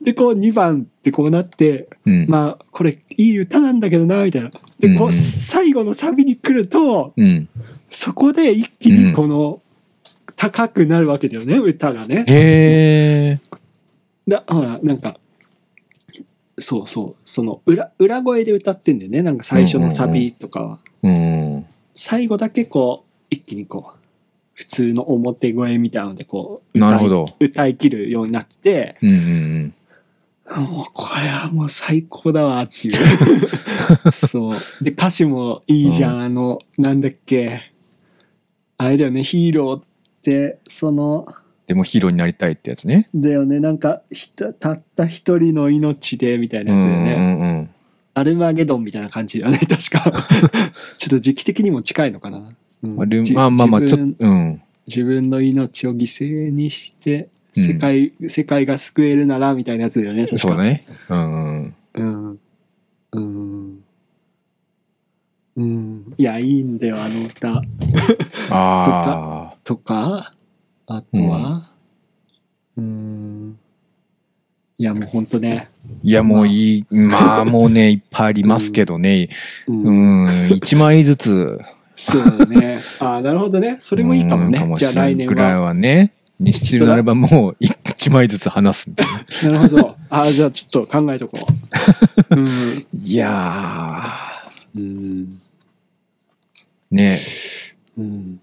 [0.00, 2.26] で、こう2番ってこうなって、うん。
[2.28, 4.50] まあ、これいい歌なんだけどな、みたいな。
[4.78, 7.48] で、こう最後のサビに来ると、うん。
[7.90, 9.60] そこで一気にこの、
[10.36, 12.24] 高くなるわけだよね、歌がね。
[12.26, 13.40] へえ。
[14.26, 15.18] だほら、なんか、
[16.56, 20.78] そうそう、その裏、裏声で歌ってんだよね、なんか最初のサビとかは。
[21.02, 21.66] うん。
[21.94, 24.00] 最後だけこう、一気にこう、
[24.54, 27.26] 普通の表声みたいなのでこう、歌いなるほど。
[27.40, 29.74] 歌い切るようになってて、うんうん
[30.56, 32.94] もうこれはもう最高だわっていう。
[34.10, 34.84] そう。
[34.84, 36.16] で、歌詞もいいじゃん。
[36.16, 37.70] うあの、なんだっけ。
[38.76, 39.82] あれだよね、ヒーローっ
[40.22, 41.28] て、その、
[41.68, 43.06] でもヒーローになりたいってやつね。
[43.14, 47.34] だよね、なんか、ひたたった一人の命で、みたいなうんうやつだよね。
[47.34, 47.70] んうん。
[48.20, 50.12] アルマゲドンみたいな感じだよね、 確か。
[50.98, 52.40] ちょっと時期的にも近いのかな。
[52.82, 54.62] まあまあまあ、ちょっ自分と、うん。
[54.86, 60.84] 自分の命を犠牲にして、うん世界、世界が救えるなら、みたいなやつだよね、確かそうだね。
[61.08, 61.74] うん。
[61.94, 62.38] うん。
[63.12, 63.80] うん。
[65.56, 66.14] うん。
[66.16, 67.60] いや、いいんだよ、あの歌。
[68.54, 69.56] ああ。
[69.64, 70.32] とか、
[70.86, 71.72] あとは、
[72.76, 73.58] うん。
[74.80, 75.68] いや、もうほんとね。
[76.02, 76.86] いや、もういい。
[76.90, 79.28] まあ、もうね、いっぱいありますけどね。
[79.66, 80.24] うん。
[80.24, 80.52] うん。
[80.52, 81.60] 一枚ずつ。
[81.94, 82.80] そうだね。
[82.98, 83.76] ああ、なるほどね。
[83.78, 84.58] それもいいかもね。
[84.76, 85.60] じゃあ来年ぐらいは。
[85.60, 86.14] はね。
[86.38, 89.06] に必要なればもう一枚ずつ話すみたい
[89.50, 89.58] な。
[89.58, 89.96] なるほど。
[90.08, 91.38] ああ、じゃあちょっと考えとこ
[92.30, 92.36] う。
[92.36, 92.86] うん。
[92.94, 94.18] いや
[94.74, 94.82] うん。
[94.82, 95.26] ー。
[96.90, 97.18] ね
[97.98, 98.40] うん。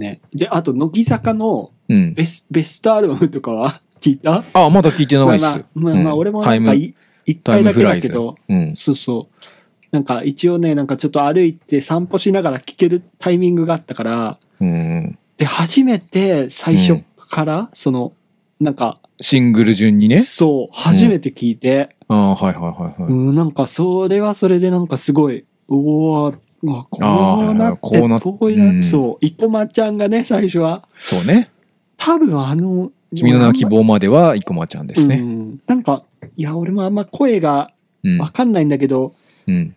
[0.00, 0.20] ね。
[0.34, 2.14] で、あと、乃木坂のうん。
[2.14, 4.44] ベスベストアルバムとかは聞いた？
[4.52, 5.44] あ、まだ聞いてないです
[5.74, 6.94] まあまあ。、俺もなんかい
[7.24, 7.82] 一回だけ。
[7.82, 8.76] だけど、うん。
[8.76, 9.46] そうそう。
[9.90, 15.18] なんか一応ね、なんかちょっと歩いて散歩しながら聴けるタイミングがあったから、うん。
[15.38, 18.12] で、初めて最初から、その、
[18.60, 20.20] なんか、シングル順にね？
[20.20, 23.12] そう、初めて聞いて、ああ、はいはいはいはい。
[23.12, 31.50] うん、なんかそれはそれでなんかすごい、おーうわこうなって、こうなっこうなうんそう、生駒ちゃんがね、最初は、そうね。
[31.96, 35.16] 多分あの、君の名は希望までは、生駒ちゃんですうね。
[35.16, 36.04] ん、なんか、
[36.36, 37.70] いや、俺もあんま声が
[38.02, 38.18] うん。
[38.20, 39.12] わかんないんだけど、
[39.46, 39.74] うん。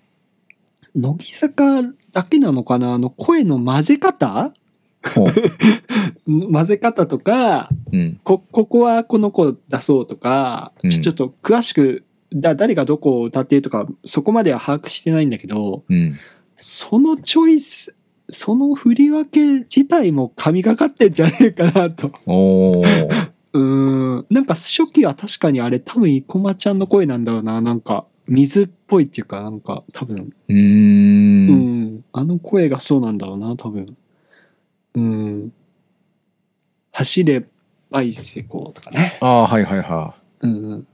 [0.95, 1.81] 乃木坂
[2.11, 2.93] だけなのかな？
[2.95, 4.53] あの声の混ぜ方？
[6.27, 8.19] 混ぜ方とか、うん。
[8.23, 16.15] こ、ここはこの子出そうとか、うんちょっと詳しく、だ、誰がどこを歌ってるとか、そこまでは把握してないんだけど、うん。
[16.57, 17.95] そのチョイス、
[18.29, 22.11] その振り分け自体も神がかってんじゃねえかなと。
[22.25, 23.29] おー。
[23.53, 24.25] うーん。
[24.29, 27.61] なんか初期は確かにあれ多分生駒ちゃんの声なんだろうな。
[27.61, 30.33] なんか水っぽいっていうか、なんか多分。
[30.49, 30.55] うー。
[30.55, 32.03] うんん。
[32.11, 33.95] あの声がそうなんだろうな、多分。
[34.95, 35.53] うん。
[36.91, 37.45] 走れ
[37.89, 39.17] バイセコとかね。
[39.21, 40.87] ああ、はいはいはうん。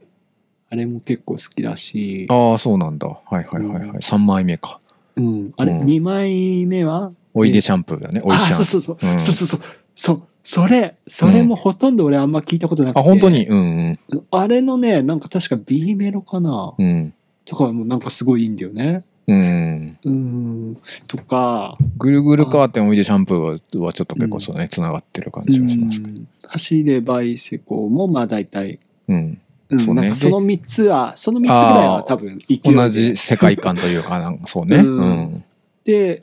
[0.70, 2.28] あれも結構好きだしい。。
[2.30, 3.08] ああ、そうなんだ。
[3.08, 3.90] はいはいはいはい。
[3.98, 4.80] 3枚目か。
[5.16, 5.54] うん。
[5.58, 8.22] あれ、うん2枚目はおいでシャンプーだね。
[8.24, 8.54] おいシあ、ャン。
[8.56, 8.98] そうそうそう。
[9.02, 9.60] うんそうそうそう。
[9.96, 10.28] そう。
[10.44, 13.00] それ、それもほとんど俺あんま聞いたことなくて。
[13.00, 13.48] あ、本当に？
[13.48, 14.00] うん
[14.32, 16.74] あれのね、なんか確か B メロかな？
[16.78, 16.86] うん。
[16.86, 17.14] うん。
[17.46, 19.04] とかもなんかすごいいいんだよね。
[19.28, 19.98] うん。
[20.04, 20.78] うん。
[21.08, 26.00] とか、ぐるぐるカーテンおいでシャンプーはちょっと結構そうね、繋がってる感じがします。
[26.00, 29.40] うん走れバイセコもまあ大体、うん。
[29.70, 32.38] うんそうねなんかその3つは、その3つぐらいは多分。
[32.64, 34.76] 同じ世界観というか、なんかそうね。
[34.76, 35.44] うん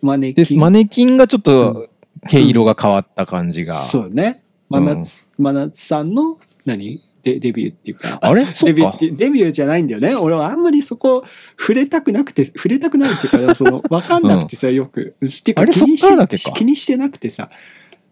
[0.02, 0.61] マネでキ、ン。
[0.61, 1.88] マネキンがちょっと
[2.28, 3.74] 毛色が変わった感じが。
[3.74, 4.42] そうね。
[4.68, 7.02] 真夏、真夏さんの、何？
[7.22, 8.18] デデビューっていうか。
[8.22, 8.46] あれ？
[8.46, 9.11] そデっかビューって。
[9.11, 10.14] デビューじゃないんだよね。
[10.14, 11.22] 俺はあんまりそこ
[11.58, 15.16] 触れたくなくて、触れたくないっていうか、 その、わかんなくてさ、よく。
[15.22, 16.06] っていうかあれ気にし
[16.54, 17.50] 気にしてなくてさ、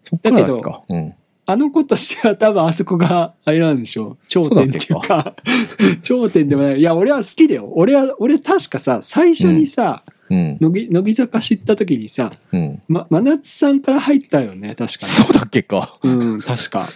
[0.05, 0.83] そっからだっけか？
[0.89, 1.15] うん。
[1.47, 4.27] あの子としては多分あそこが、あれなんでしょう。
[4.27, 5.35] 頂点っていうか、
[6.03, 6.79] 頂点でもない。
[6.79, 7.73] いや、俺は好きだよ。
[7.75, 10.15] 俺は、俺確かさ、最初にさ、うん。
[10.35, 12.83] 乃木、乃木坂知った時にさ、うん。
[12.89, 15.13] ま、真夏さんから入ったよね、確かに。
[15.13, 15.99] そうだっけか。
[16.03, 16.89] うん、確か。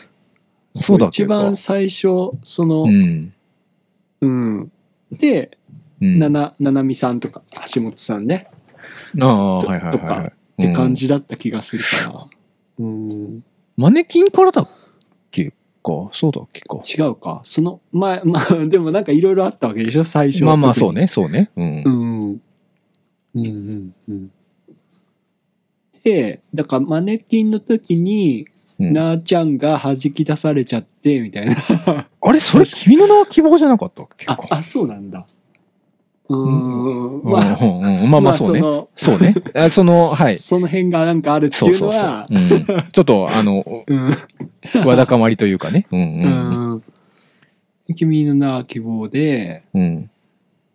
[0.74, 1.24] そうだっけか。
[1.24, 3.33] 一番最初、そのう、ん。
[4.20, 4.72] うん。
[5.11, 5.57] で、
[6.01, 6.18] うん。
[6.18, 7.43] なな、ななみさんとか、
[7.74, 8.47] 橋本さんね、
[9.20, 10.26] あはいはいはいはい。
[10.26, 10.30] っ
[10.66, 10.95] て感うん。
[10.95, 12.26] じだった気がするから。
[12.78, 13.45] うん。
[13.76, 14.68] マネキンからだっ
[15.30, 15.53] け
[15.83, 16.09] か。
[16.12, 16.78] そうだっけか。
[16.87, 17.41] 違うか。
[17.45, 20.45] その、まあ、まあ、でもなんかいろいろあったわけでしょ、最初。
[20.45, 21.51] まあまあ、そうね、そうね。
[21.57, 21.89] うんう。
[21.89, 22.11] ん。
[23.35, 24.30] うんうんうん。
[26.05, 31.55] で、だからマネキンの時に、うんなあちゃんが弾き出されちゃって、みたいな。
[32.20, 32.41] あれ？
[32.41, 34.26] それ君の名は希望じゃなかったっけ？
[34.26, 34.41] か、。
[34.51, 35.24] ああ、そうなんだ。
[36.28, 37.20] うーん。
[37.20, 38.61] うんまあ、うんうんまあまあそうね。
[38.61, 39.35] のそうね。
[39.55, 40.35] あその、はい。
[40.37, 41.93] その辺がなんかあるってそそうそう。
[41.93, 42.39] いううのは、うん
[42.91, 44.11] ちょっと、あの、うん。
[44.87, 45.87] わだかまりというかね。
[45.93, 46.83] うん。
[47.95, 50.11] 君の名は希望で、うん。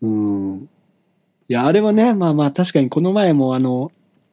[0.02, 0.70] うん。
[1.50, 1.54] うん。
[1.54, 3.92] いや、あれはね、まあまあ確かにこの前もあの、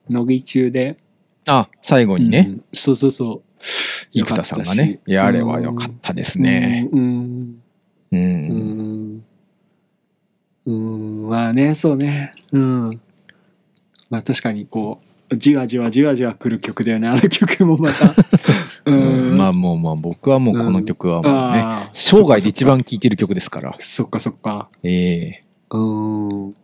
[0.09, 0.99] 乃木中で。
[1.47, 3.43] あ、最後にね、うんそうそうそう。
[4.13, 5.01] 生田さんがね。
[5.07, 6.89] いや、あれは良かったですね。
[6.93, 7.63] うん。
[8.13, 8.17] う。
[8.17, 9.25] うんん。
[10.67, 10.73] うん。
[10.73, 10.73] う
[11.27, 11.29] ん。
[11.29, 12.35] まあね、そうね。
[12.53, 13.01] うん。
[14.11, 15.01] まあ確かにこ
[15.31, 17.09] う、じわじわじわじわ来る曲だよね。
[17.09, 18.15] あの曲もまた。
[18.87, 23.75] うんまあもうまあ僕はもうこの曲はもうね、生涯で一番聴いてる曲ですから。
[23.79, 24.69] そっかそっか。
[24.83, 25.41] ええ
[25.71, 25.79] う
[26.51, 26.55] ん。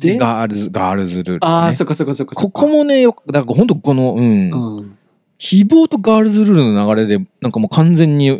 [0.00, 1.38] で、で、ガールズ、ガールズルール、ね。
[1.42, 2.34] ああ、そっかそっかそっか。
[2.34, 4.98] ここもね、よだから本当この、うん、うん。
[5.38, 8.30] 希望とガールズルールの流れで、なんかもう完全に、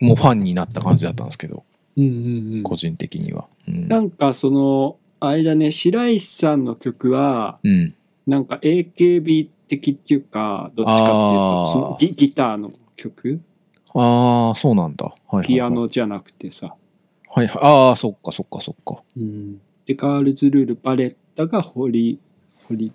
[0.00, 1.64] もうファンになった感じだったんですけど、
[1.96, 3.46] うんうんうん個人的には。
[3.68, 3.88] うん。
[3.88, 7.94] なんかその、間ね、白石さんの曲は、うん、
[8.26, 13.40] なんか AKB 的っていうか、どっちかっていうあと、ーそのギギターの曲？
[13.94, 15.04] ああ、そうなんだ。
[15.04, 16.74] はいはいはい、ピアノじゃなくてさ。
[17.28, 17.58] はいはい。
[17.62, 19.02] ああ、そっかそっかそっか。
[19.16, 19.60] うん。
[19.86, 22.20] で、ガールズルール、バレッタが堀、
[22.68, 22.92] 堀。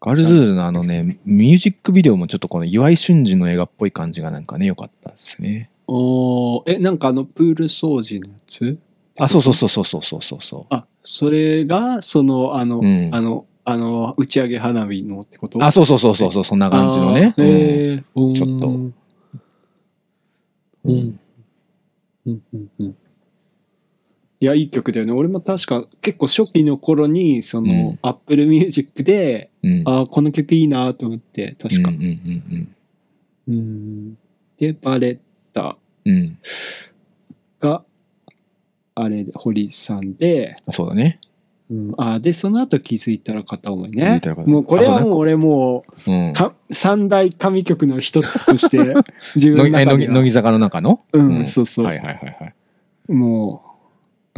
[0.00, 5.70] ガールズルールのあのね、ミュージックビデオもちょっとこの岩井俊二の映画っぽい感じがなんかね、良かったですね。
[5.88, 8.78] おえ、なんかあの、プール掃除のやつ？
[9.18, 10.66] あ、そうそうそうそうそうそうそう。
[10.70, 15.64] あ、それが、その、あの、うん、あの、あの、打ち上げ花火のってこと？
[15.64, 17.34] あ、そうそうそうそうそう、そんな感じのね。
[17.38, 18.68] えー、うん、ちょっと。
[18.68, 18.94] うん。
[20.84, 21.18] うん、
[22.26, 22.42] うん、
[22.78, 22.96] うん。
[24.40, 25.12] いや、いい曲だよね。
[25.12, 29.82] 俺も確か結構初期の頃に、その、うん Apple Music で、うん。
[29.86, 31.96] ああ、この曲いいなと思って、確かうん。
[31.96, 32.68] うん
[33.48, 34.18] うん
[34.58, 35.18] で、バレッ
[35.52, 35.76] タ。
[37.60, 37.82] が、
[38.94, 41.20] あれ、堀さんで、そうだね。
[41.70, 44.48] うん、ああ、で、その後気づいたら片思いね気づいたら片。
[44.48, 46.32] 思いもうこれはもう俺もうんう、。
[46.32, 48.78] か三大神曲の一つとして、
[49.36, 51.02] 自分の中乃木坂の中の？
[51.12, 51.84] うん、そうそう。
[51.86, 53.12] はいはいはいはい。
[53.12, 53.67] もう、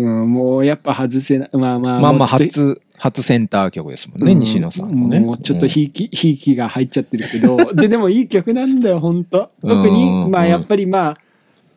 [0.01, 1.51] うん、もうやっぱ外せない。
[1.53, 5.21] まあまあ、まあまあ、初、初センター曲ですもんね、うん西野さんのね。
[5.21, 10.31] もうちょっとひいき、ひいきが入っちゃってるけど、で、でもいい曲なんだよ、本当特に、うん。
[10.31, 11.19] まあやっぱりまあ、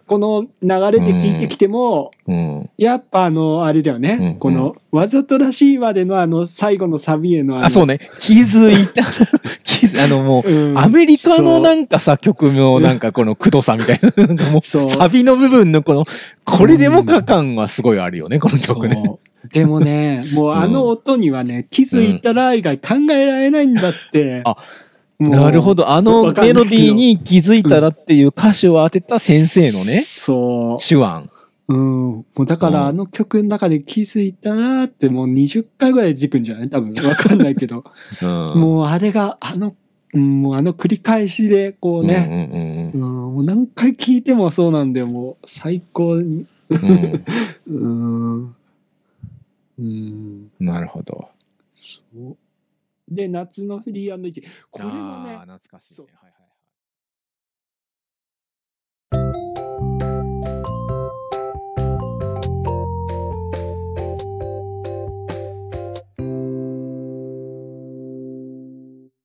[0.06, 2.70] この流れで聞いてきても、うん。
[2.78, 4.18] やっぱあの、あれだよね。
[4.20, 8.00] うんこの、わざとらしいまでのあの、最後のサビへののあ、そうね。
[8.20, 9.04] 気づいた。
[9.64, 14.28] 気づあのもう、うんアメリカのなんかさ、曲のなんかこのくどさみたいな。
[14.28, 16.06] なんかもう、サビの部分のこの、
[16.44, 19.04] これでもか感はすごいあるよね、この曲ね。
[19.52, 24.42] でもね、もうあの音にはね、気づいたら以外考えられないんだって。
[24.46, 24.83] あもう
[25.30, 25.90] なるほど。
[25.90, 31.06] あのメロディーに気づいたらっていう歌詞を当てた先生のね、そ手腕。
[31.06, 31.74] う。
[31.74, 31.78] うん。
[32.12, 36.70] もうだかうんらあの曲の中で気づいたらってもう20回ぐらい出てくんじゃない？
[36.70, 36.92] 多分。
[37.08, 37.84] わかんないけど。
[38.22, 38.28] うん。
[38.60, 39.74] もうあれが、あの、
[40.14, 45.08] うん、もうあの繰り返しで、こうね、うんうんうん、もう何回聞いてもそうなんだよ。
[45.08, 46.46] もう最高うん。
[47.68, 48.56] うん。
[49.80, 50.52] うん。
[50.60, 51.30] なるほど。
[51.72, 52.36] そう。
[53.14, 54.44] で、夏のフリーイチ。
[54.72, 55.96] これもね、懐かしいね。
[55.96, 56.08] そう